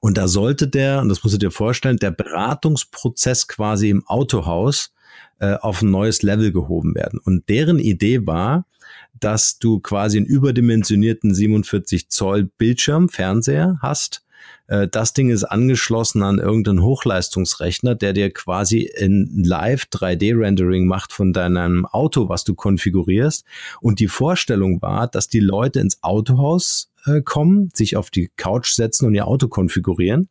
[0.00, 4.92] Und da sollte der, und das musst du dir vorstellen, der Beratungsprozess quasi im Autohaus
[5.38, 7.20] äh, auf ein neues Level gehoben werden.
[7.22, 8.66] Und deren Idee war,
[9.18, 14.24] dass du quasi einen überdimensionierten 47 Zoll Bildschirm, Fernseher hast.
[14.66, 21.12] Äh, das Ding ist angeschlossen an irgendeinen Hochleistungsrechner, der dir quasi in Live 3D-Rendering macht
[21.12, 23.44] von deinem Auto, was du konfigurierst.
[23.80, 28.72] Und die Vorstellung war, dass die Leute ins Autohaus äh, kommen, sich auf die Couch
[28.72, 30.28] setzen und ihr Auto konfigurieren,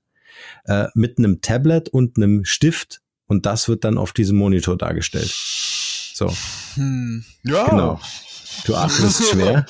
[0.65, 3.01] äh, mit einem Tablet und einem Stift.
[3.27, 5.31] Und das wird dann auf diesem Monitor dargestellt.
[6.13, 6.31] So.
[6.75, 7.23] Hm.
[7.43, 7.69] Ja.
[7.69, 7.99] Genau.
[8.65, 9.65] Du atmest schwer.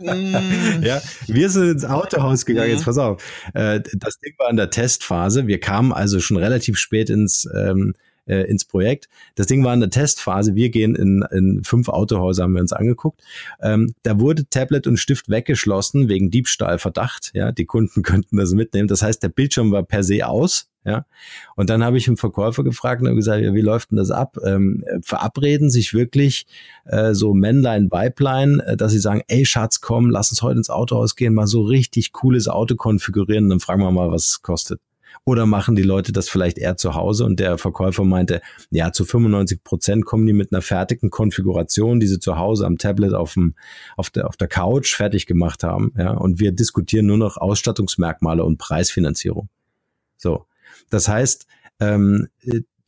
[0.82, 2.70] ja, wir sind ins Autohaus gegangen.
[2.70, 2.84] Jetzt mhm.
[2.84, 3.22] pass auf.
[3.54, 5.46] Äh, das Ding war in der Testphase.
[5.46, 7.94] Wir kamen also schon relativ spät ins, ähm,
[8.26, 9.08] äh, ins Projekt.
[9.34, 10.54] Das Ding war in der Testphase.
[10.54, 13.22] Wir gehen in, in fünf Autohäuser, haben wir uns angeguckt.
[13.60, 17.30] Ähm, da wurde Tablet und Stift weggeschlossen wegen Diebstahlverdacht.
[17.34, 18.88] Ja, die Kunden könnten das mitnehmen.
[18.88, 20.68] Das heißt, der Bildschirm war per se aus.
[20.86, 21.04] Ja.
[21.56, 24.38] Und dann habe ich einen Verkäufer gefragt und gesagt, ja, wie läuft denn das ab?
[24.44, 26.46] Ähm, verabreden sich wirklich
[26.84, 30.70] äh, so Männlein, Weiblein, äh, dass sie sagen, ey Schatz, komm, lass uns heute ins
[30.70, 34.80] Autohaus gehen, mal so richtig cooles Auto konfigurieren, dann fragen wir mal, was es kostet.
[35.24, 37.24] Oder machen die Leute das vielleicht eher zu Hause?
[37.24, 42.06] Und der Verkäufer meinte, ja, zu 95 Prozent kommen die mit einer fertigen Konfiguration, die
[42.06, 43.56] sie zu Hause am Tablet auf, dem,
[43.96, 45.92] auf, der, auf der Couch fertig gemacht haben.
[45.98, 49.48] Ja, und wir diskutieren nur noch Ausstattungsmerkmale und Preisfinanzierung.
[50.16, 50.46] So.
[50.90, 51.46] Das heißt,
[51.80, 52.28] ähm,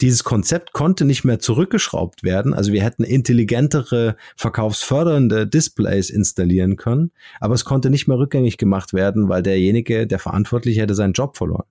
[0.01, 2.55] dieses Konzept konnte nicht mehr zurückgeschraubt werden.
[2.55, 8.93] Also wir hätten intelligentere, verkaufsfördernde Displays installieren können, aber es konnte nicht mehr rückgängig gemacht
[8.93, 11.67] werden, weil derjenige, der Verantwortliche, hätte seinen Job verloren.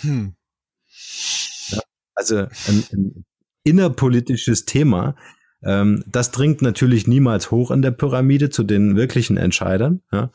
[0.00, 0.34] Hm.
[1.68, 1.80] Ja,
[2.14, 3.24] also ein, ein
[3.64, 5.16] innerpolitisches Thema.
[5.64, 10.02] Ähm, das dringt natürlich niemals hoch in der Pyramide zu den wirklichen Entscheidern.
[10.12, 10.30] Ja.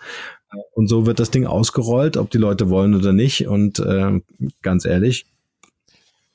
[0.73, 3.47] Und so wird das Ding ausgerollt, ob die Leute wollen oder nicht.
[3.47, 4.21] Und äh,
[4.61, 5.27] ganz ehrlich,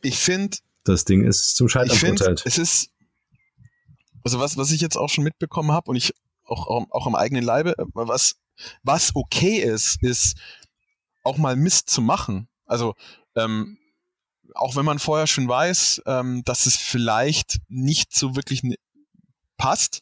[0.02, 2.42] ich finde, das Ding ist zum Scheitern verurteilt.
[2.44, 2.90] Es ist,
[4.22, 6.14] also was, was ich jetzt auch schon mitbekommen habe und ich
[6.44, 8.36] auch, auch, auch am eigenen Leibe, was,
[8.82, 10.36] was okay ist, ist
[11.22, 12.48] auch mal Mist zu machen.
[12.66, 12.94] Also
[13.34, 13.78] ähm,
[14.54, 18.62] auch wenn man vorher schon weiß, ähm, dass es vielleicht nicht so wirklich
[19.56, 20.00] passt,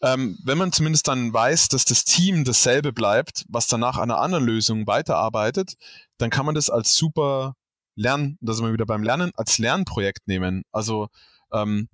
[0.00, 4.20] ähm, wenn man zumindest dann weiß, dass das Team dasselbe bleibt, was danach an einer
[4.20, 5.74] anderen Lösung weiterarbeitet,
[6.18, 7.54] dann kann man das als super
[7.96, 10.62] Lernen, da sind wir wieder beim Lernen, als Lernprojekt nehmen.
[10.70, 11.08] Also
[11.52, 11.88] ähm,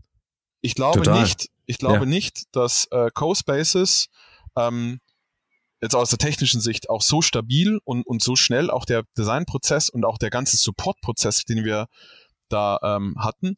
[0.61, 1.23] ich glaube Total.
[1.23, 2.05] nicht, ich glaube ja.
[2.05, 4.09] nicht, dass äh, CoSpaces
[4.55, 5.01] ähm,
[5.81, 9.89] jetzt aus der technischen Sicht auch so stabil und, und so schnell auch der Designprozess
[9.89, 11.87] und auch der ganze Supportprozess, den wir
[12.51, 13.57] da ähm, hatten,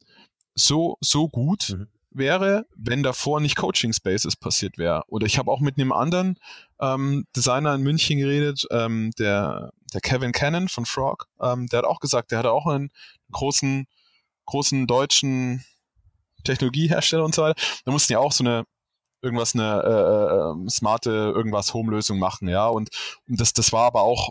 [0.55, 1.87] so, so gut mhm
[2.17, 5.03] wäre, wenn davor nicht Coaching Spaces passiert wäre.
[5.07, 6.37] Oder ich habe auch mit einem anderen
[6.79, 11.85] ähm, Designer in München geredet, ähm, der, der Kevin Cannon von Frog, ähm, der hat
[11.85, 12.89] auch gesagt, der hatte auch einen
[13.31, 13.85] großen,
[14.45, 15.63] großen deutschen
[16.43, 17.59] Technologiehersteller und so weiter.
[17.85, 18.63] Da mussten ja auch so eine
[19.21, 22.67] irgendwas eine äh, äh, smarte irgendwas Home-Lösung machen, ja.
[22.67, 22.89] Und,
[23.27, 24.29] und das, das war aber auch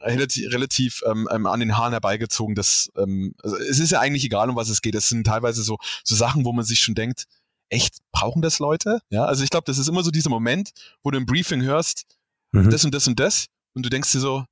[0.00, 2.54] relativ, relativ ähm, ähm, an den Haaren herbeigezogen.
[2.54, 4.94] Das, ähm, also es ist ja eigentlich egal, um was es geht.
[4.94, 7.24] Es sind teilweise so, so Sachen, wo man sich schon denkt,
[7.68, 9.00] echt, brauchen das Leute?
[9.10, 10.70] Ja, also ich glaube, das ist immer so dieser Moment,
[11.02, 12.04] wo du im Briefing hörst,
[12.52, 12.70] mhm.
[12.70, 14.44] das und das und das, und du denkst dir so,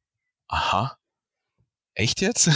[0.49, 0.97] aha,
[1.95, 2.51] echt jetzt?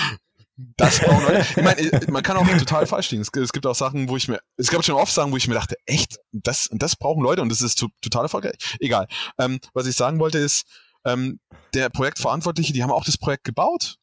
[0.56, 1.46] das brauchen Leute.
[1.56, 3.22] Ich meine, man kann auch total falsch liegen.
[3.22, 5.48] Es, es, gibt auch Sachen, wo ich mir, es gab schon oft Sachen, wo ich
[5.48, 8.56] mir dachte, echt, das, das brauchen Leute und das ist total erfolgreich.
[8.80, 9.06] Egal.
[9.38, 10.66] Ähm, was ich sagen wollte ist,
[11.04, 11.40] ähm,
[11.74, 13.96] der Projektverantwortliche, die haben auch das Projekt gebaut,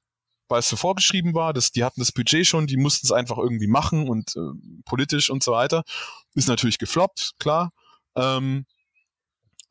[0.48, 3.38] weil es so vorgeschrieben war, dass die hatten das Budget schon, die mussten es einfach
[3.38, 5.84] irgendwie machen und äh, politisch und so weiter.
[6.34, 7.72] Ist natürlich gefloppt, klar.
[8.16, 8.66] Ähm,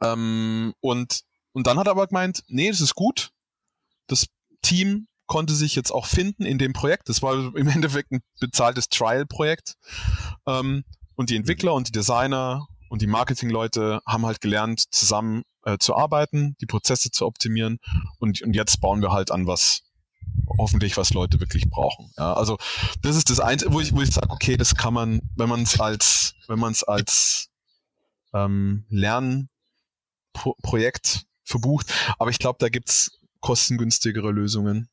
[0.03, 1.21] ähm, und,
[1.53, 3.31] und dann hat er aber gemeint, nee, das ist gut.
[4.07, 4.27] Das
[4.63, 7.09] Team konnte sich jetzt auch finden in dem Projekt.
[7.09, 9.75] Das war im Endeffekt ein bezahltes Trial-Projekt.
[10.47, 10.85] Ähm,
[11.17, 15.97] und die Entwickler und die Designer und die Marketingleute haben halt gelernt, zusammen äh, zu
[15.97, 17.79] arbeiten, die Prozesse zu optimieren
[18.19, 19.83] und, und jetzt bauen wir halt an was,
[20.59, 22.11] hoffentlich was Leute wirklich brauchen.
[22.17, 22.59] Ja, also
[23.03, 25.63] das ist das Einzige, wo ich, wo ich sage, okay, das kann man, wenn man
[25.63, 27.51] es als, wenn man es als
[28.33, 34.89] ähm, Lernprojekt verbucht, aber ich glaube, da gibt's kostengünstigere Lösungen,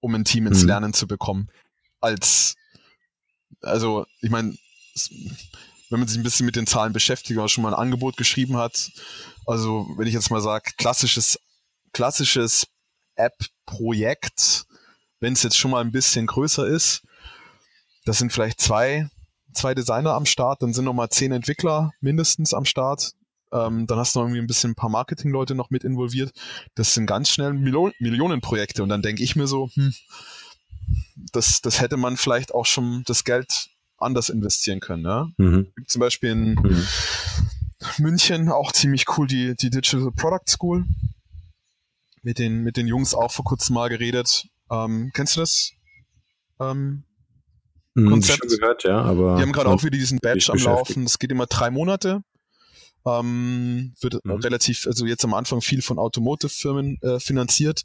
[0.00, 0.68] um ein Team ins mhm.
[0.68, 1.48] Lernen zu bekommen,
[2.00, 2.56] als
[3.64, 4.56] also ich meine,
[5.94, 8.56] wenn man sich ein bisschen mit den Zahlen beschäftigt oder schon mal ein Angebot geschrieben
[8.56, 8.90] hat,
[9.46, 11.38] also wenn ich jetzt mal sage, klassisches,
[11.92, 12.66] klassisches
[13.14, 14.64] App-Projekt,
[15.20, 17.02] wenn es jetzt schon mal ein bisschen größer ist,
[18.06, 19.08] das sind vielleicht zwei,
[19.52, 23.12] zwei Designer am Start, dann sind noch mal zehn Entwickler mindestens am Start.
[23.52, 26.32] Ähm, dann hast du noch irgendwie ein bisschen ein paar Marketingleute noch mit involviert.
[26.74, 28.82] Das sind ganz schnell Milo Millionenprojekte.
[28.82, 29.94] Und dann denke ich mir so, hm,
[31.30, 33.68] das, das hätte man vielleicht auch schon das Geld
[34.04, 35.02] anders investieren können.
[35.02, 35.32] Ne?
[35.38, 35.72] Mhm.
[35.86, 36.86] Zum Beispiel in mhm.
[37.98, 40.84] München auch ziemlich cool die, die Digital Product School.
[42.22, 44.46] Mit den, mit den Jungs auch vor kurzem mal geredet.
[44.70, 45.72] Ähm, kennst du das?
[46.58, 47.04] Ähm,
[47.94, 48.38] hm, Konzept?
[48.38, 49.36] Schon gehört, ja, aber.
[49.36, 51.04] Die haben gerade auch wieder diesen Badge am Laufen.
[51.04, 52.22] Es geht immer drei Monate.
[53.06, 54.32] Ähm, wird mhm.
[54.32, 57.82] relativ, also jetzt am Anfang viel von Automotive-Firmen äh, finanziert.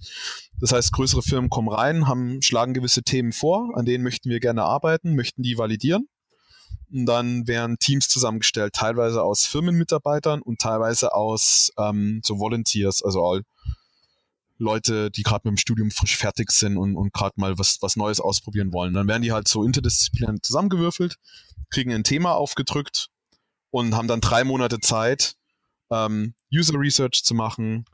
[0.62, 4.40] Das heißt, größere Firmen kommen rein, haben, schlagen gewisse Themen vor, an denen möchten wir
[4.40, 6.08] gerne arbeiten, möchten die validieren.
[6.92, 13.24] Und dann werden Teams zusammengestellt, teilweise aus Firmenmitarbeitern und teilweise aus ähm, so Volunteers, also
[13.24, 13.44] all
[14.58, 17.96] Leute, die gerade mit dem Studium frisch fertig sind und, und gerade mal was, was
[17.96, 18.94] Neues ausprobieren wollen.
[18.94, 21.16] Dann werden die halt so interdisziplinär zusammengewürfelt,
[21.70, 23.10] kriegen ein Thema aufgedrückt
[23.72, 25.36] und haben dann drei Monate Zeit,
[25.92, 27.86] ähm, User Research zu machen,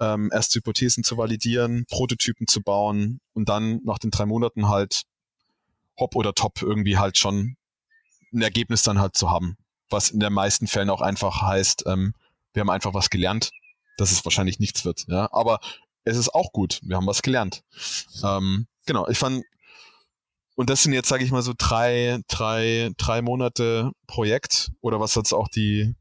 [0.00, 5.02] ähm, erste Hypothesen zu validieren, Prototypen zu bauen und dann nach den drei Monaten halt
[5.98, 7.56] hopp oder top irgendwie halt schon
[8.32, 9.56] ein Ergebnis dann halt zu haben.
[9.90, 12.14] Was in den meisten Fällen auch einfach heißt, ähm,
[12.52, 13.50] wir haben einfach was gelernt,
[13.98, 15.04] dass es wahrscheinlich nichts wird.
[15.08, 15.60] Ja, aber
[16.04, 16.80] es ist auch gut.
[16.82, 17.62] Wir haben was gelernt.
[18.24, 19.06] Ähm, genau.
[19.08, 19.44] Ich fand
[20.54, 25.14] und das sind jetzt, sage ich mal, so drei, drei, drei Monate Projekt oder was
[25.14, 25.94] jetzt auch die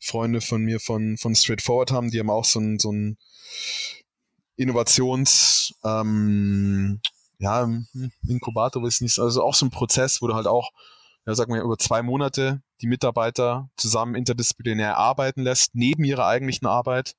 [0.00, 2.10] Freunde von mir von, von Straightforward haben.
[2.10, 3.16] Die haben auch so ein, so ein
[4.56, 7.00] Innovations, ähm,
[7.38, 7.68] ja,
[8.26, 10.70] Inkubator ist nicht, also auch so ein Prozess, wo du halt auch,
[11.26, 16.66] ja, sag mal, über zwei Monate die Mitarbeiter zusammen interdisziplinär arbeiten lässt, neben ihrer eigentlichen
[16.66, 17.14] Arbeit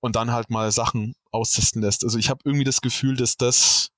[0.00, 2.04] und dann halt mal Sachen austesten lässt.
[2.04, 3.90] Also ich habe irgendwie das Gefühl, dass das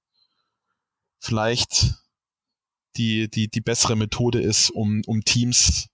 [1.18, 1.94] vielleicht
[3.00, 5.88] die, die, die bessere Methode ist, um, um Teams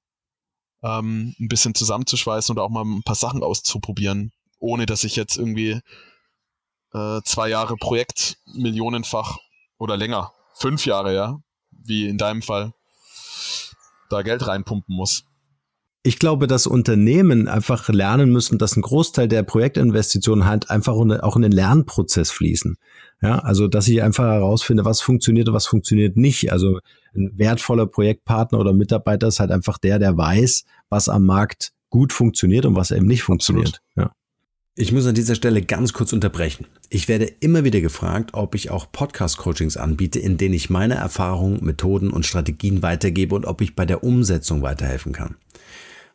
[0.82, 5.36] ähm, ein bisschen zusammenzuschweißen oder auch mal ein paar Sachen auszuprobieren, ohne dass ich jetzt
[5.36, 5.80] irgendwie
[6.92, 9.38] äh, zwei Jahre Projekt millionenfach
[9.78, 11.38] oder länger, fünf Jahre, ja,
[11.70, 12.72] wie in deinem Fall,
[14.10, 15.24] da Geld reinpumpen muss.
[16.06, 21.34] Ich glaube, dass Unternehmen einfach lernen müssen, dass ein Großteil der Projektinvestitionen halt einfach auch
[21.34, 22.76] in den Lernprozess fließen.
[23.22, 26.52] Ja, also dass ich einfach herausfinde, was funktioniert und was funktioniert nicht.
[26.52, 26.78] Also
[27.16, 32.12] ein wertvoller Projektpartner oder Mitarbeiter ist halt einfach der, der weiß, was am Markt gut
[32.12, 33.80] funktioniert und was eben nicht funktioniert.
[33.96, 34.12] Ja.
[34.76, 36.66] Ich muss an dieser Stelle ganz kurz unterbrechen.
[36.88, 41.64] Ich werde immer wieder gefragt, ob ich auch Podcast-Coachings anbiete, in denen ich meine Erfahrungen,
[41.64, 45.34] Methoden und Strategien weitergebe und ob ich bei der Umsetzung weiterhelfen kann.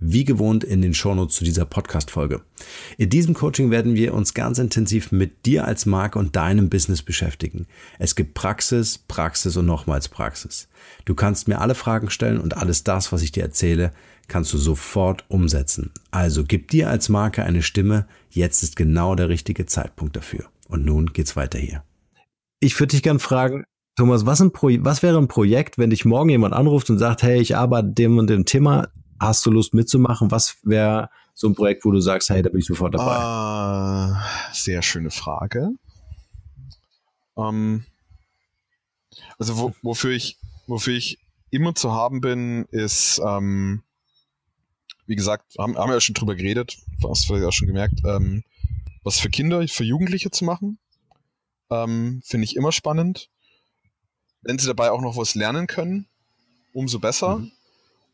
[0.00, 2.42] wie gewohnt in den Shownotes zu dieser Podcast-Folge.
[2.98, 7.02] In diesem Coaching werden wir uns ganz intensiv mit dir als Marke und deinem Business
[7.02, 7.66] beschäftigen.
[7.98, 10.68] Es gibt Praxis, Praxis und nochmals Praxis.
[11.04, 13.92] Du kannst mir alle Fragen stellen und alles das, was ich dir erzähle,
[14.28, 15.90] kannst du sofort umsetzen.
[16.10, 18.06] Also gib dir als Marke eine Stimme.
[18.30, 20.44] Jetzt ist genau der richtige Zeitpunkt dafür.
[20.68, 21.82] Und nun geht's weiter hier.
[22.60, 23.64] Ich würde dich gern fragen,
[23.96, 27.56] Thomas, was, was, wäre ein Projekt, wenn dich morgen jemand anruft und sagt, hey, ich
[27.56, 28.88] arbeite dem und dem Thema,
[29.20, 30.30] Hast du Lust mitzumachen?
[30.30, 34.12] Was wäre so ein Projekt, wo du sagst, hey, da bin ich sofort dabei?
[34.12, 34.16] Uh,
[34.52, 35.70] sehr schöne Frage.
[37.34, 37.86] Um, ähm,
[39.38, 41.18] also wo, wofür ich, wofür ich
[41.50, 43.82] immer zu haben bin, ist, ähm,
[45.06, 48.00] wie gesagt, haben, haben wir ja schon drüber geredet, hast du vielleicht auch schon gemerkt,
[48.04, 48.44] ähm,
[49.02, 50.78] was für Kinder, für Jugendliche zu machen.
[51.70, 53.30] Ähm, Finde ich immer spannend.
[54.42, 56.06] Wenn sie dabei auch noch was lernen können,
[56.72, 57.38] umso besser.
[57.38, 57.52] Mhm.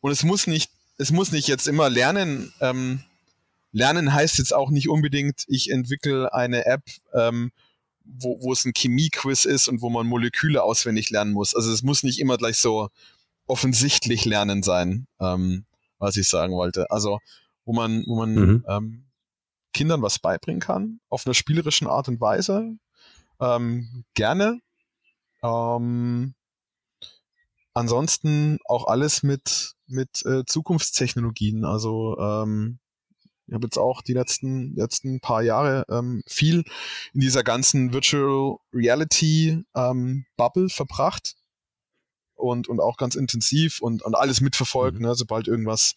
[0.01, 0.71] Und es muss nicht
[1.01, 2.53] es muss nicht jetzt immer lernen.
[2.61, 3.03] Ähm,
[3.73, 6.83] lernen heißt jetzt auch nicht unbedingt, ich entwickle eine App,
[7.15, 7.53] ähm,
[8.05, 11.55] wo, wo es ein Chemie-Quiz ist und wo man Moleküle auswendig lernen muss.
[11.55, 12.91] Also es muss nicht immer gleich so
[13.47, 15.65] offensichtlich lernen sein, ähm,
[15.99, 16.91] was ich sagen wollte.
[16.91, 17.19] Also
[17.65, 18.65] wo man, wo man mhm.
[18.69, 19.05] ähm,
[19.73, 22.77] Kindern was beibringen kann, auf einer spielerischen Art und Weise.
[23.41, 24.61] Ähm, gerne.
[25.43, 26.35] Ähm,
[27.73, 31.65] ansonsten auch alles mit, mit äh, Zukunftstechnologien.
[31.65, 32.79] Also ähm,
[33.47, 36.65] ich habe jetzt auch die letzten, letzten paar Jahre ähm, viel
[37.13, 41.35] in dieser ganzen Virtual Reality ähm, Bubble verbracht
[42.41, 44.99] und, und auch ganz intensiv und, und alles mitverfolgt.
[44.99, 45.07] Mhm.
[45.07, 45.15] Ne?
[45.15, 45.95] Sobald irgendwas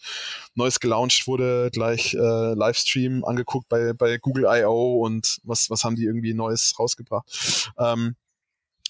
[0.56, 5.04] Neues gelauncht wurde, gleich äh, Livestream angeguckt bei, bei Google I.O.
[5.04, 7.72] und was, was haben die irgendwie Neues rausgebracht.
[7.78, 8.16] Ähm,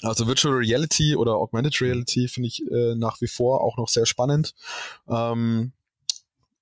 [0.04, 4.06] also Virtual Reality oder Augmented Reality finde ich äh, nach wie vor auch noch sehr
[4.06, 4.54] spannend.
[5.08, 5.72] Ähm,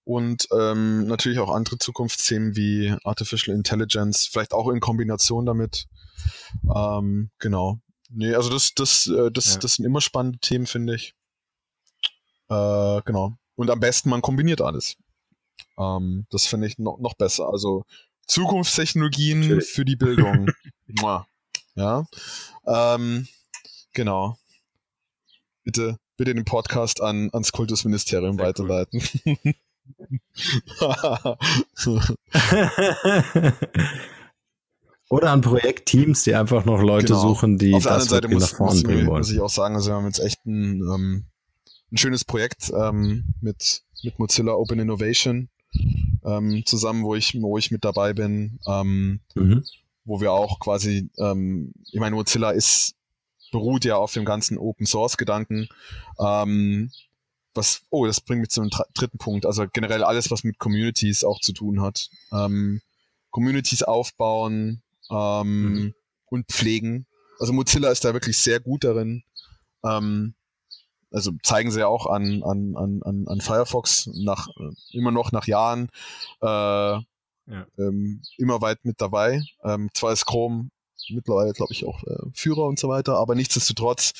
[0.03, 5.87] und ähm, natürlich auch andere Zukunftsthemen wie Artificial Intelligence, vielleicht auch in Kombination damit.
[6.75, 7.79] Ähm, genau.
[8.09, 9.59] Nee, also das, das, äh, das, ja.
[9.59, 11.13] das sind immer spannende Themen, finde ich.
[12.49, 13.37] Äh, genau.
[13.55, 14.97] Und am besten, man kombiniert alles.
[15.77, 17.47] Ähm, das finde ich noch, noch besser.
[17.49, 17.85] Also
[18.27, 19.69] Zukunftstechnologien Natürlich.
[19.69, 20.49] für die Bildung.
[21.75, 22.05] ja.
[22.65, 23.27] Ähm,
[23.93, 24.37] genau.
[25.63, 29.01] Bitte, bitte den Podcast an, ans Kultusministerium Sehr weiterleiten.
[31.85, 32.01] Cool.
[35.09, 37.21] Oder an Projektteams, die einfach noch Leute genau.
[37.21, 39.17] suchen, die Auf der das anderen Seite muss, nach vorne muss, bringen wollen.
[39.19, 41.25] Muss ich auch sagen, also wir haben jetzt echt ein, ähm,
[41.91, 45.49] ein schönes Projekt ähm, mit, mit Mozilla Open Innovation
[46.23, 49.65] ähm, zusammen, wo ich, wo ich mit dabei bin, ähm, mhm.
[50.03, 52.95] Wo wir auch quasi, ähm, ich meine, Mozilla ist
[53.51, 55.67] beruht ja auf dem ganzen Open Source Gedanken.
[56.19, 56.89] Ähm,
[57.53, 59.45] was, oh, das bringt mich zum dritten Punkt.
[59.45, 62.09] Also generell alles, was mit Communities auch zu tun hat.
[62.31, 62.81] Ähm,
[63.29, 65.93] Communities aufbauen, ähm, mhm.
[66.27, 67.05] und pflegen.
[67.39, 69.23] Also Mozilla ist da wirklich sehr gut darin.
[69.83, 70.33] Ähm,
[71.11, 74.47] also zeigen sie ja auch an, an, an, an Firefox nach
[74.91, 75.89] immer noch nach Jahren
[76.41, 76.99] äh,
[77.47, 79.43] ähm, immer weit mit dabei.
[79.63, 80.69] Ähm, zwar ist Chrome
[81.09, 84.13] mittlerweile, glaube ich, auch äh, Führer und so weiter, aber nichtsdestotrotz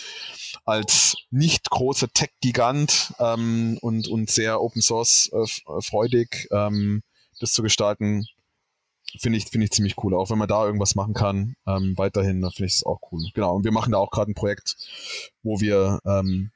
[0.65, 7.03] als nicht großer Tech-Gigant ähm, und, und sehr Open Source äh, freudig ähm,
[7.39, 8.25] das zu gestalten,
[9.19, 10.13] finde ich, finde ich ziemlich cool.
[10.13, 13.21] Auch wenn man da irgendwas machen kann, ähm, weiterhin, finde ich es auch cool.
[13.33, 13.55] Genau.
[13.55, 14.75] Und wir machen da auch gerade ein Projekt,
[15.43, 16.51] wo wir ähm,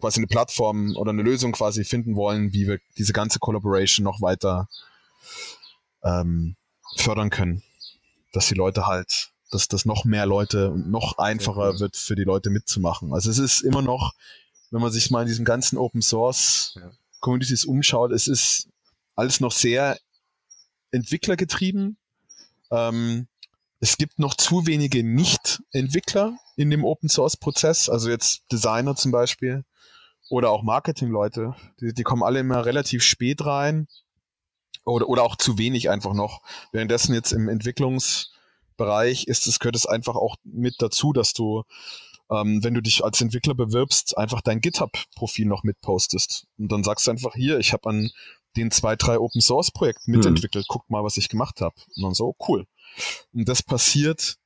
[0.00, 4.20] quasi eine Plattform oder eine Lösung quasi finden wollen, wie wir diese ganze Collaboration noch
[4.20, 4.68] weiter
[6.04, 6.56] ähm,
[6.96, 7.62] fördern können.
[8.32, 12.24] Dass die Leute halt, dass das noch mehr Leute und noch einfacher wird für die
[12.24, 13.12] Leute mitzumachen.
[13.12, 14.12] Also es ist immer noch,
[14.70, 16.78] wenn man sich mal in diesem ganzen Open Source.
[17.20, 18.68] Communities umschaut, es ist
[19.14, 19.98] alles noch sehr
[20.90, 21.98] entwicklergetrieben.
[22.70, 23.26] Ähm,
[23.80, 29.64] es gibt noch zu wenige Nicht-Entwickler in dem Open-Source-Prozess, also jetzt Designer zum Beispiel
[30.28, 31.54] oder auch Marketing-Leute.
[31.80, 33.88] Die, die kommen alle immer relativ spät rein
[34.84, 36.42] oder, oder auch zu wenig einfach noch.
[36.72, 41.64] Währenddessen jetzt im Entwicklungsbereich ist es, gehört es einfach auch mit dazu, dass du,
[42.30, 46.46] ähm, wenn du dich als Entwickler bewirbst, einfach dein GitHub-Profil noch mitpostest.
[46.58, 48.10] Und dann sagst du einfach hier, ich habe an
[48.56, 50.64] den zwei, drei Open Source Projekten mitentwickelt.
[50.64, 50.68] Hm.
[50.68, 51.74] Guckt mal, was ich gemacht habe.
[51.94, 52.66] Und dann so, cool.
[53.32, 54.36] Und das passiert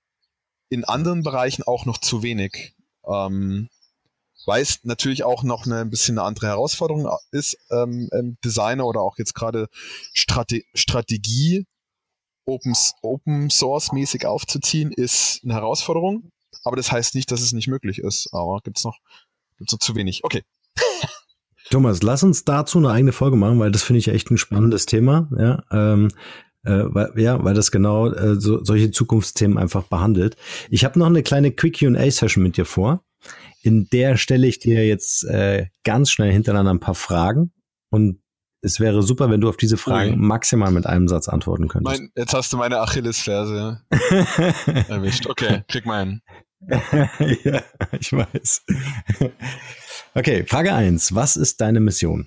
[0.68, 2.74] in anderen Bereichen auch noch zu wenig.
[3.07, 3.68] Ähm,
[4.47, 8.09] weil es natürlich auch noch eine, ein bisschen eine andere Herausforderung ist, ähm,
[8.45, 9.69] Designer oder auch jetzt gerade
[10.13, 11.67] Strate Strategie
[12.47, 16.31] Open, Open Source mäßig aufzuziehen, ist eine Herausforderung.
[16.63, 18.29] Aber das heißt nicht, dass es nicht möglich ist.
[18.33, 18.99] Aber gibt's noch,
[19.59, 20.23] gibt's noch zu wenig.
[20.25, 20.43] Okay.
[21.71, 24.87] Thomas, lass uns dazu eine eigene Folge machen, weil das finde ich echt ein spannendes
[24.87, 25.29] Thema.
[25.39, 26.09] Ja, ähm,
[26.65, 30.37] äh, weil, ja, weil das genau äh, so, solche Zukunftsthemen einfach behandelt.
[30.71, 33.03] Ich habe noch eine kleine Quick Q&A-Session mit dir vor.
[33.62, 37.53] In der stelle ich dir jetzt äh, ganz schnell hintereinander ein paar Fragen
[37.91, 38.20] und
[38.61, 42.01] es wäre super, wenn du auf diese Fragen maximal mit einem Satz antworten könntest.
[42.01, 43.83] Mein, jetzt hast du meine Achillesferse
[44.89, 45.27] erwischt.
[45.27, 46.22] Okay, krieg mal einen.
[47.45, 47.62] ja,
[48.01, 48.64] ich weiß.
[50.14, 51.14] Okay, Frage 1.
[51.14, 52.27] Was ist deine Mission?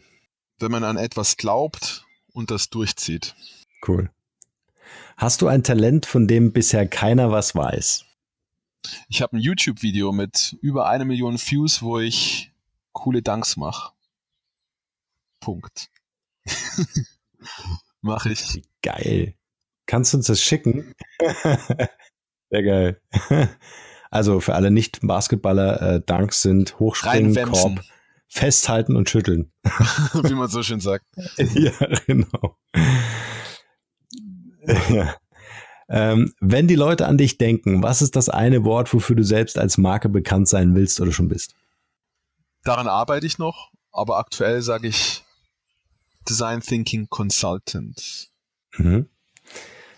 [0.60, 3.36] Wenn man an etwas glaubt und das durchzieht.
[3.88, 4.12] Cool.
[5.18, 8.06] Hast du ein Talent, von dem bisher keiner was weiß?
[9.10, 12.52] Ich habe ein YouTube-Video mit über eine Million Views, wo ich
[12.92, 13.94] coole Danks mache.
[15.40, 15.90] Punkt.
[18.02, 18.64] Mach ich.
[18.82, 19.36] Geil.
[19.86, 20.94] Kannst du uns das schicken?
[22.50, 23.02] Sehr geil.
[24.10, 27.82] Also für alle Nicht-Basketballer, äh, Dunks sind Hochspringen, Korb,
[28.30, 29.52] festhalten und schütteln.
[30.24, 31.06] Wie man so schön sagt.
[31.36, 31.74] ja,
[32.06, 32.58] genau.
[34.90, 35.14] ja.
[35.90, 39.58] Ähm, wenn die Leute an dich denken, was ist das eine Wort, wofür du selbst
[39.58, 41.56] als Marke bekannt sein willst oder schon bist?
[42.64, 45.24] Daran arbeite ich noch, aber aktuell sage ich
[46.28, 48.30] Design Thinking Consultant.
[48.78, 49.08] Mhm.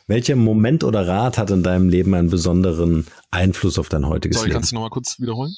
[0.06, 4.50] Welcher Moment oder Rat hat in deinem Leben einen besonderen Einfluss auf dein heutiges Sorry,
[4.50, 4.56] Leben?
[4.56, 5.56] kannst du nochmal kurz wiederholen?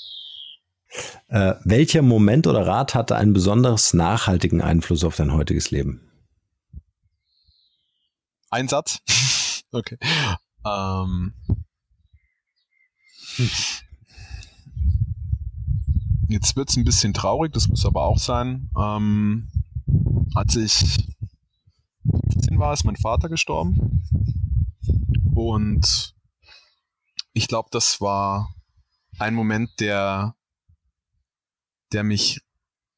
[1.28, 6.02] Äh, welcher Moment oder Rat hatte einen besonders nachhaltigen Einfluss auf dein heutiges Leben?
[8.50, 9.00] Ein Satz?
[9.72, 9.98] okay.
[10.66, 11.34] Ähm.
[16.28, 18.70] Jetzt wird's ein bisschen traurig, das muss aber auch sein.
[18.78, 19.50] Ähm,
[20.34, 21.16] als ich
[22.06, 24.04] 15 war, ist mein Vater gestorben.
[25.36, 26.16] Und
[27.34, 28.54] ich glaube, das war
[29.20, 30.36] ein Moment, der,
[31.92, 32.42] der mich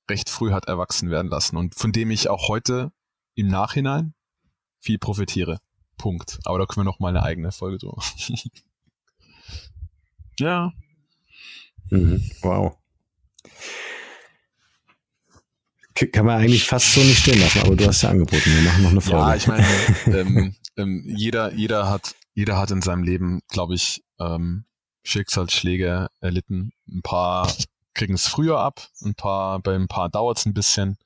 [0.09, 2.91] recht früh hat erwachsen werden lassen und von dem ich auch heute
[3.36, 4.13] im Nachhinein
[4.80, 5.59] viel profitiere.
[6.03, 6.39] Punkt.
[6.43, 8.03] Aber da können wir noch mal eine eigene Folge drüber.
[10.37, 10.73] ja.
[11.89, 12.21] Mhm.
[12.41, 12.75] Wow.
[16.11, 18.83] Kann man eigentlich fast so nicht stehen lassen, aber du hast ja angeboten, wir machen
[18.83, 19.17] noch eine Folge.
[19.17, 19.65] Ja, ich meine,
[20.07, 24.65] ähm, ähm, jeder, jeder hat, jeder hat in seinem Leben, glaube ich, ähm,
[25.03, 26.73] Schicksalsschläge erlitten.
[26.89, 27.49] Ein paar
[27.93, 30.97] kriegen es früher ab, ein paar, bei ein paar dauert es ein bisschen,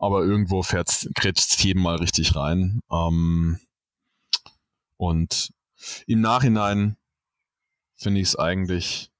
[0.00, 2.80] aber irgendwo fährt's, grätscht jedem mal richtig rein.
[2.90, 3.60] Ähm,
[4.96, 5.52] und
[6.06, 6.96] im Nachhinein
[7.96, 9.10] finde ich es eigentlich,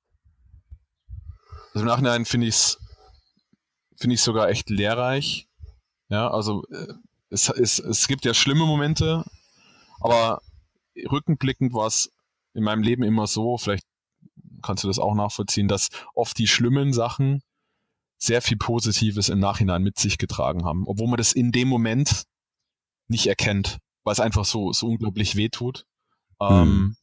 [1.73, 2.79] also im Nachhinein finde ich es,
[3.97, 5.49] finde ich sogar echt lehrreich.
[6.09, 6.95] Ja, also äh,
[7.31, 9.25] es, es, es gibt ja schlimme Momente,
[10.01, 10.43] aber
[11.11, 12.11] rückenblickend war es
[12.53, 13.87] in meinem Leben immer so, vielleicht
[14.63, 17.43] kannst du das auch nachvollziehen, dass oft die schlimmen Sachen
[18.17, 22.25] sehr viel Positives im Nachhinein mit sich getragen haben, obwohl man das in dem Moment
[23.09, 25.87] nicht erkennt, weil es einfach so, so unglaublich weh tut.
[26.41, 26.97] Ähm,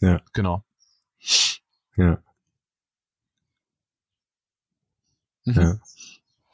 [0.00, 0.20] Ja.
[0.32, 0.64] Genau.
[1.96, 2.18] Ja.
[5.44, 5.54] Mhm.
[5.54, 5.70] Ja.
[5.70, 5.80] Open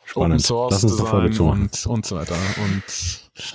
[0.05, 0.43] Spannend.
[0.43, 2.35] Source Lass uns Design und, und so weiter.
[2.65, 2.83] Und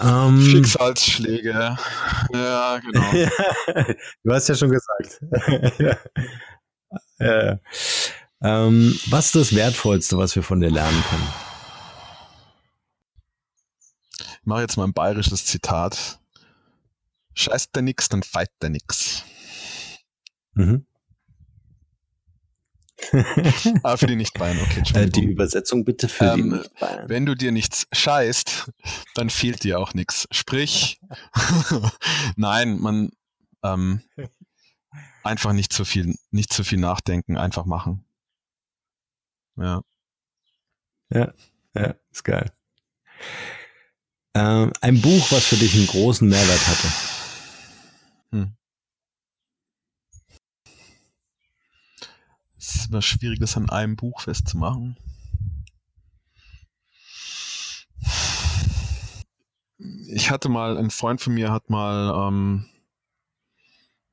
[0.01, 1.78] Ähm, Schicksalsschläge.
[2.34, 3.11] Ja, genau.
[4.24, 5.22] du hast ja schon gesagt.
[7.20, 7.59] ja.
[8.41, 11.45] ähm, was ist das Wertvollste, was wir von dir lernen können?
[14.46, 16.20] Ich mache jetzt mal ein bayerisches Zitat.
[17.34, 19.24] Scheißt der nix, dann feit der nix.
[20.54, 20.86] Mhm.
[23.82, 24.84] Ah, für die Nicht-Bayern, okay.
[24.93, 27.10] Äh, die Übersetzung bitte für die Ähm, Nicht-Bayern.
[27.10, 28.72] Wenn du dir nichts scheißt,
[29.16, 30.28] dann fehlt dir auch nichts.
[30.30, 31.00] Sprich,
[32.36, 33.10] nein, man
[33.64, 34.04] ähm,
[35.24, 38.06] einfach nicht zu viel, nicht zu viel nachdenken, einfach machen.
[39.58, 39.82] Ja.
[41.10, 41.34] Ja,
[42.12, 42.52] ist geil.
[44.36, 46.88] Ähm, ein Buch, was für dich einen großen Mehrwert hatte.
[48.32, 48.58] Hm.
[52.58, 54.98] Es ist immer schwierig, das an einem Buch festzumachen.
[60.10, 62.66] Ich hatte mal, ein Freund von mir hat mal ähm,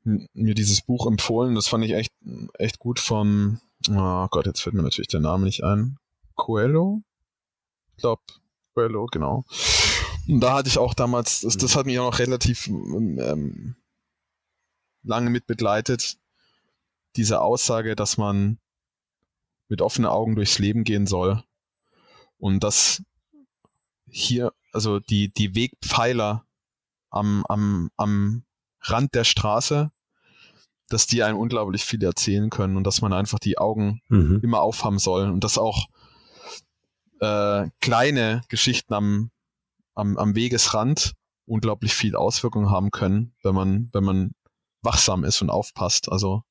[0.04, 1.56] mir dieses Buch empfohlen.
[1.56, 2.12] Das fand ich echt,
[2.58, 3.60] echt gut von,
[3.90, 5.98] oh Gott, jetzt fällt mir natürlich der Name nicht ein.
[6.36, 7.02] Coelho?
[7.96, 8.22] Ich glaube,
[8.74, 9.44] Coelho, genau.
[10.28, 13.76] Und da hatte ich auch damals, das, das hat mich auch noch relativ ähm,
[15.02, 16.18] lange mit begleitet,
[17.16, 18.58] diese Aussage, dass man
[19.68, 21.42] mit offenen Augen durchs Leben gehen soll
[22.38, 23.02] und dass
[24.08, 26.46] hier, also die, die Wegpfeiler
[27.10, 28.44] am, am, am
[28.80, 29.90] Rand der Straße,
[30.88, 34.40] dass die einem unglaublich viel erzählen können und dass man einfach die Augen Mhm.
[34.42, 35.86] immer aufhaben soll und dass auch
[37.20, 39.30] äh, kleine Geschichten am,
[39.94, 41.14] am, am Wegesrand
[41.46, 44.34] unglaublich viel Auswirkungen haben können, wenn man, wenn man
[44.82, 46.10] wachsam ist und aufpasst.
[46.10, 46.42] Also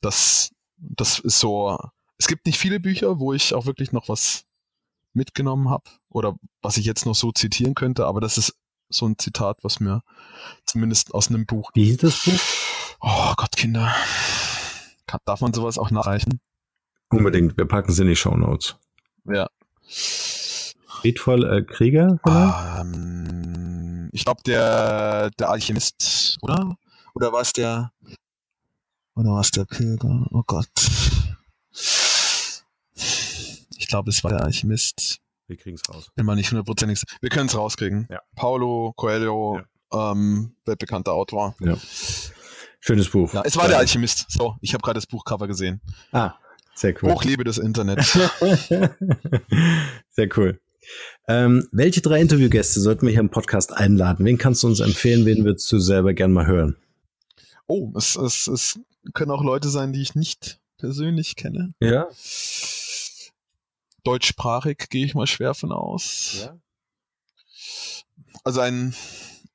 [0.00, 1.78] das, das ist so.
[2.18, 4.44] Es gibt nicht viele Bücher, wo ich auch wirklich noch was
[5.12, 8.54] mitgenommen habe oder was ich jetzt noch so zitieren könnte, aber das ist
[8.88, 10.02] so ein Zitat, was mir
[10.66, 11.70] zumindest aus einem Buch.
[11.74, 12.40] Wie hieß das Buch?
[13.00, 13.94] Oh Gott, Kinder.
[15.06, 16.40] Kann, darf man sowas auch nachreichen?
[17.08, 18.76] Unbedingt, wir packen sie in die Show Notes.
[19.24, 19.48] Ja.
[21.00, 22.18] Friedvoll äh, Krieger?
[22.28, 26.76] Ähm, ich glaube, der, der Alchemist, oder?
[27.14, 27.92] Oder war es der.
[29.14, 30.26] Oder war es der Pilger?
[30.30, 30.68] Oh Gott.
[33.78, 35.20] Ich glaube, es war der Alchemist.
[35.46, 36.10] Wir kriegen es raus.
[36.16, 37.02] Mal nicht hundertprozentig.
[37.20, 38.06] Wir können es rauskriegen.
[38.10, 38.20] Ja.
[38.36, 41.56] Paulo Coelho, ähm, weltbekannter Autor.
[42.80, 43.32] Schönes Buch.
[43.32, 44.26] Ja, es war der Alchemist.
[44.28, 45.80] So, ich habe gerade das Buchcover gesehen.
[46.12, 46.34] Ah,
[46.74, 47.12] sehr cool.
[47.12, 48.04] Hoch liebe das Internet.
[50.10, 50.60] Sehr cool.
[51.28, 54.24] Ähm, welche drei Interviewgäste sollten wir hier im Podcast einladen?
[54.24, 55.26] Wen kannst du uns empfehlen?
[55.26, 56.76] Wen würdest du selber gern mal hören?
[57.66, 58.80] Oh, es, es, es
[59.14, 61.74] können auch Leute sein, die ich nicht persönlich kenne.
[61.80, 62.08] Ja.
[64.02, 66.46] Deutschsprachig gehe ich mal schwer von aus.
[66.46, 66.58] Ja.
[68.42, 68.94] Also ein,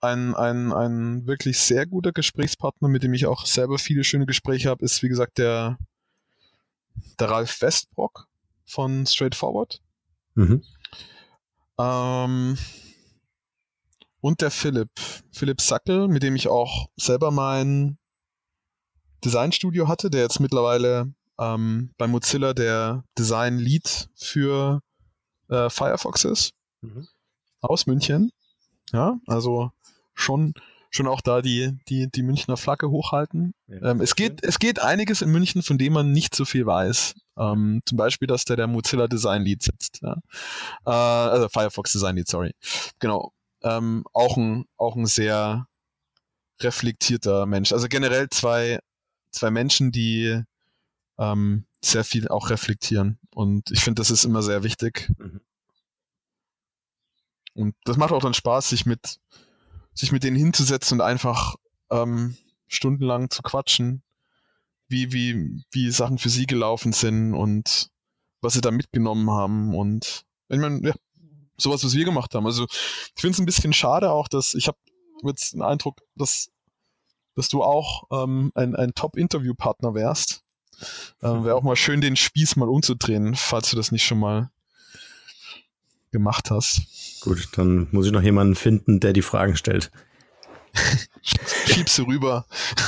[0.02, 4.70] ein, ein, ein wirklich sehr guter Gesprächspartner, mit dem ich auch selber viele schöne Gespräche
[4.70, 5.78] habe, ist wie gesagt der,
[7.20, 8.28] der Ralf Westbrock
[8.66, 9.82] von Straightforward.
[10.36, 10.64] Mhm.
[11.78, 12.58] Ähm,
[14.22, 14.90] und der Philipp,
[15.32, 17.98] Philipp Sackel, mit dem ich auch selber mein
[19.24, 24.82] Designstudio hatte, der jetzt mittlerweile ähm, bei Mozilla der Design Lead für
[25.50, 26.54] äh, Firefox ist.
[26.82, 27.08] Mhm.
[27.62, 28.32] Aus München.
[28.92, 29.72] Ja, also
[30.14, 30.54] schon,
[30.96, 33.54] schon auch da die, die, die Münchner Flagge hochhalten.
[33.68, 36.66] Ja, ähm, es, geht, es geht einiges in München, von dem man nicht so viel
[36.66, 37.16] weiß.
[37.38, 40.00] Ähm, zum Beispiel, dass der der Mozilla Design Lead sitzt.
[40.02, 40.18] Ja?
[40.86, 42.54] Äh, also Firefox Design Lead, sorry.
[43.00, 43.34] Genau.
[43.62, 45.68] Ähm, auch, ein, auch ein sehr
[46.62, 47.74] reflektierter Mensch.
[47.74, 48.80] Also generell zwei,
[49.32, 50.42] zwei Menschen, die
[51.18, 53.20] ähm, sehr viel auch reflektieren.
[53.34, 55.12] Und ich finde, das ist immer sehr wichtig.
[55.18, 55.42] Mhm.
[57.54, 59.20] Und das macht auch dann Spaß, sich mit,
[59.96, 61.56] sich mit denen hinzusetzen und einfach
[61.90, 62.38] ähm,
[62.68, 64.04] stundenlang zu quatschen,
[64.88, 67.90] wie, wie, wie Sachen für sie gelaufen sind und
[68.42, 69.74] was sie da mitgenommen haben.
[69.74, 70.94] Und ich meine, ja,
[71.58, 72.46] sowas, was wir gemacht haben.
[72.46, 74.78] Also ich finde es ein bisschen schade auch, dass ich habe
[75.24, 76.50] jetzt den Eindruck, dass,
[77.36, 80.42] dass du auch ähm, ein, ein Top-Interview-Partner wärst.
[81.24, 84.52] Ähm, Wäre auch mal schön, den Spieß mal umzudrehen, falls du das nicht schon mal
[86.16, 86.82] gemacht hast.
[87.22, 89.92] Gut, dann muss ich noch jemanden finden, der die Fragen stellt.
[91.22, 92.46] Schiebst du rüber.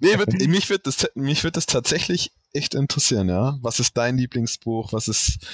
[0.00, 3.58] nee, wird, mich, wird das, mich wird das tatsächlich echt interessieren, ja.
[3.60, 4.92] Was ist dein Lieblingsbuch?
[4.92, 5.46] Was ist,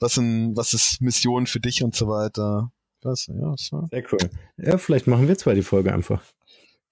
[0.00, 2.72] was sind, was ist Mission für dich und so weiter?
[3.02, 3.86] Was, ja, so.
[3.90, 4.30] Sehr cool.
[4.56, 6.22] Ja, vielleicht machen wir zwei die Folge einfach.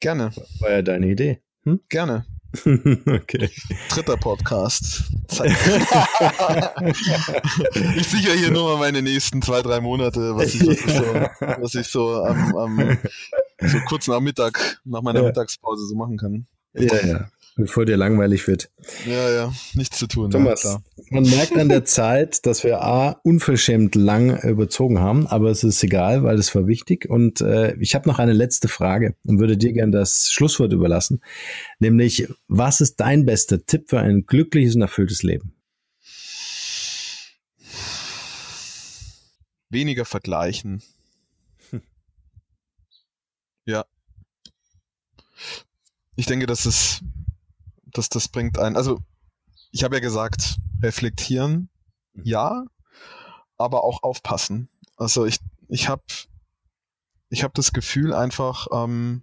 [0.01, 1.41] Gerne, War ja deine Idee.
[1.65, 1.81] Hm?
[1.89, 2.27] gerne.
[3.07, 3.51] okay.
[3.89, 5.05] Dritter Podcast.
[7.97, 11.03] Ich sicher hier nur mal meine nächsten zwei, drei Monate, was ich, ich so,
[11.41, 12.99] was ich so am, am
[13.61, 15.27] so kurz nach Mittag, nach meiner Ja.
[15.27, 16.47] Mittagspause so machen kann.
[16.75, 17.29] Ja, ja.
[17.59, 18.71] Bevor dir langweilig wird.
[19.07, 20.31] Ja, ja, nichts zu tun.
[20.31, 25.51] Thomas, Ja, man merkt an der Zeit, dass wir A, unverschämt lang überzogen haben, aber
[25.51, 27.09] es ist egal, weil es war wichtig.
[27.09, 31.23] Und äh, ich habe noch eine letzte Frage und würde dir gern das Schlusswort überlassen.
[31.79, 35.55] Nämlich, was ist dein bester Tipp für ein glückliches und erfülltes Leben?
[39.71, 40.83] Weniger vergleichen.
[43.69, 43.85] Ja.
[46.15, 47.01] Ich denke, dass es,
[47.99, 49.01] dass das bringt ein, also
[49.73, 51.69] ich habe ja gesagt, reflektieren,
[52.15, 52.65] ja,
[53.57, 54.69] aber auch aufpassen.
[54.97, 55.39] Also ich,
[55.69, 56.03] ich habe,
[57.29, 59.23] ich habe das Gefühl einfach, ähm,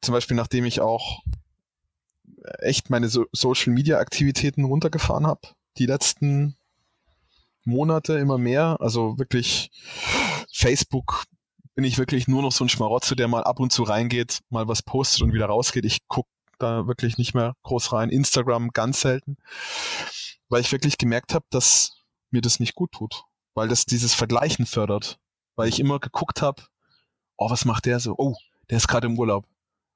[0.00, 1.22] zum Beispiel nachdem ich auch
[2.60, 6.56] echt meine so Social Media Aktivitäten runtergefahren habe, die letzten
[7.64, 9.70] Monate immer mehr, also wirklich
[10.52, 11.24] Facebook
[11.74, 14.66] bin ich wirklich nur noch so ein Schmarotzer, der mal ab und zu reingeht, mal
[14.66, 15.84] was postet und wieder rausgeht.
[15.84, 16.28] Ich gucke
[16.58, 18.10] da wirklich nicht mehr groß rein.
[18.10, 19.36] Instagram ganz selten,
[20.48, 24.66] weil ich wirklich gemerkt habe, dass mir das nicht gut tut, weil das dieses Vergleichen
[24.66, 25.18] fördert,
[25.56, 26.62] weil ich immer geguckt habe,
[27.36, 28.14] oh, was macht der so?
[28.18, 28.36] Oh,
[28.70, 29.46] der ist gerade im Urlaub.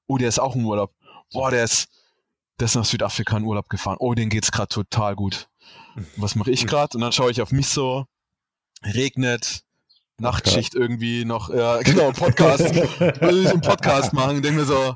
[0.06, 0.94] Oh, der ist auch im Urlaub.
[1.32, 1.88] Boah, der ist,
[2.58, 3.96] der ist nach Südafrika in Urlaub gefahren.
[4.00, 5.48] Oh, den geht's gerade total gut.
[6.16, 6.96] Was mache ich gerade?
[6.96, 8.06] Und dann schaue ich auf mich so,
[8.84, 9.64] regnet,
[10.18, 12.74] Nachtschicht irgendwie noch, ja, genau, Podcast.
[12.74, 14.94] Will ich einen Podcast machen, denke mir so,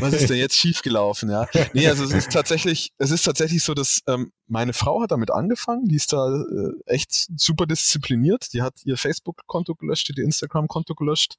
[0.00, 1.46] was ist denn jetzt schiefgelaufen, ja?
[1.72, 5.30] Nee, also es ist tatsächlich, es ist tatsächlich so, dass ähm, meine Frau hat damit
[5.30, 10.94] angefangen, die ist da äh, echt super diszipliniert, die hat ihr Facebook-Konto gelöscht, ihr Instagram-Konto
[10.94, 11.36] gelöscht.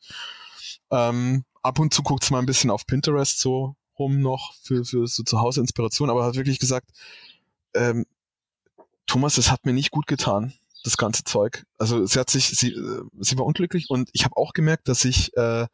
[0.91, 4.83] Ähm, ab und zu guckt sie mal ein bisschen auf Pinterest so rum noch für,
[4.83, 6.89] für so zu Hause Inspiration, aber hat wirklich gesagt,
[7.73, 8.05] ähm,
[9.07, 10.53] Thomas, das hat mir nicht gut getan,
[10.83, 11.65] das ganze Zeug.
[11.77, 15.05] Also sie hat sich, sie, äh, sie war unglücklich und ich habe auch gemerkt, dass
[15.05, 15.67] ich äh,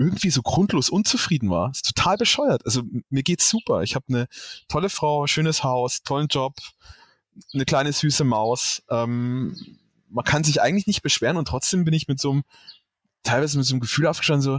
[0.00, 1.70] irgendwie so grundlos unzufrieden war.
[1.70, 2.64] ist total bescheuert.
[2.64, 3.82] Also mir geht's super.
[3.82, 4.28] Ich habe eine
[4.66, 6.54] tolle Frau, schönes Haus, tollen Job,
[7.52, 8.82] eine kleine süße Maus.
[8.88, 9.54] Ähm,
[10.08, 12.42] man kann sich eigentlich nicht beschweren und trotzdem bin ich mit so einem,
[13.22, 14.52] teilweise mit so einem Gefühl aufgestanden, so,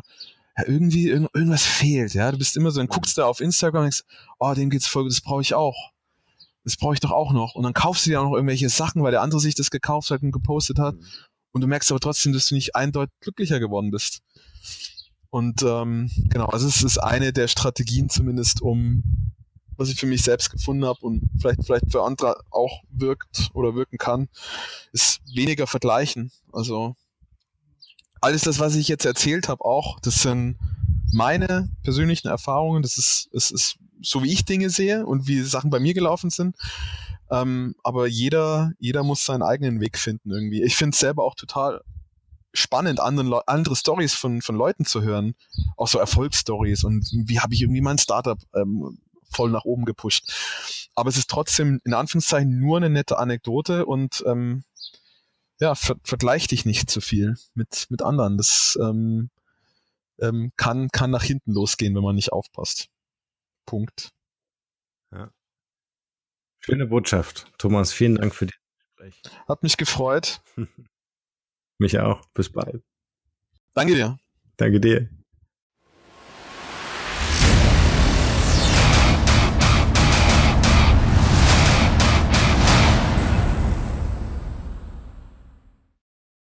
[0.58, 2.32] ja, irgendwie, irgend, irgendwas fehlt, ja.
[2.32, 4.04] Du bist immer so, dann guckst du auf Instagram und denkst,
[4.38, 5.92] oh, dem geht's voll gut, das brauche ich auch.
[6.64, 7.56] Das brauche ich doch auch noch.
[7.56, 10.12] Und dann kaufst du dir auch noch irgendwelche Sachen, weil der andere sich das gekauft
[10.12, 10.96] hat und gepostet hat.
[11.52, 14.22] Und du merkst aber trotzdem, dass du nicht eindeutig glücklicher geworden bist.
[15.32, 19.02] Und ähm, genau, also es ist eine der Strategien zumindest, um
[19.78, 23.74] was ich für mich selbst gefunden habe und vielleicht, vielleicht für andere auch wirkt oder
[23.74, 24.28] wirken kann,
[24.92, 26.32] ist weniger vergleichen.
[26.52, 26.96] Also
[28.20, 30.58] alles das, was ich jetzt erzählt habe, auch, das sind
[31.14, 35.70] meine persönlichen Erfahrungen, das ist, es ist so wie ich Dinge sehe und wie Sachen
[35.70, 36.56] bei mir gelaufen sind.
[37.32, 40.62] Ähm, aber jeder, jeder muss seinen eigenen Weg finden irgendwie.
[40.62, 41.82] Ich finde es selber auch total
[42.54, 45.36] spannend, anderen andere Stories von, von Leuten zu hören.
[45.78, 49.00] Auch so Erfolgsstories und wie habe ich irgendwie mein Startup ähm,
[49.30, 50.90] voll nach oben gepusht.
[50.96, 54.64] Aber es ist trotzdem in Anführungszeichen nur eine nette Anekdote und ähm,
[55.60, 58.38] ja, ver vergleich dich nicht zu viel mit, mit anderen.
[58.38, 59.30] Das ähm,
[60.20, 62.90] ähm, kann, kann nach hinten losgehen, wenn man nicht aufpasst.
[63.66, 64.12] Punkt.
[65.12, 65.32] Ja.
[66.60, 67.52] Schöne Botschaft.
[67.58, 69.22] Thomas, vielen Dank für das Gespräch.
[69.48, 70.42] Hat mich gefreut.
[71.82, 72.26] mich auch.
[72.34, 72.82] Bis bald.
[73.74, 74.18] Danke dir.
[74.58, 75.10] Danke dir.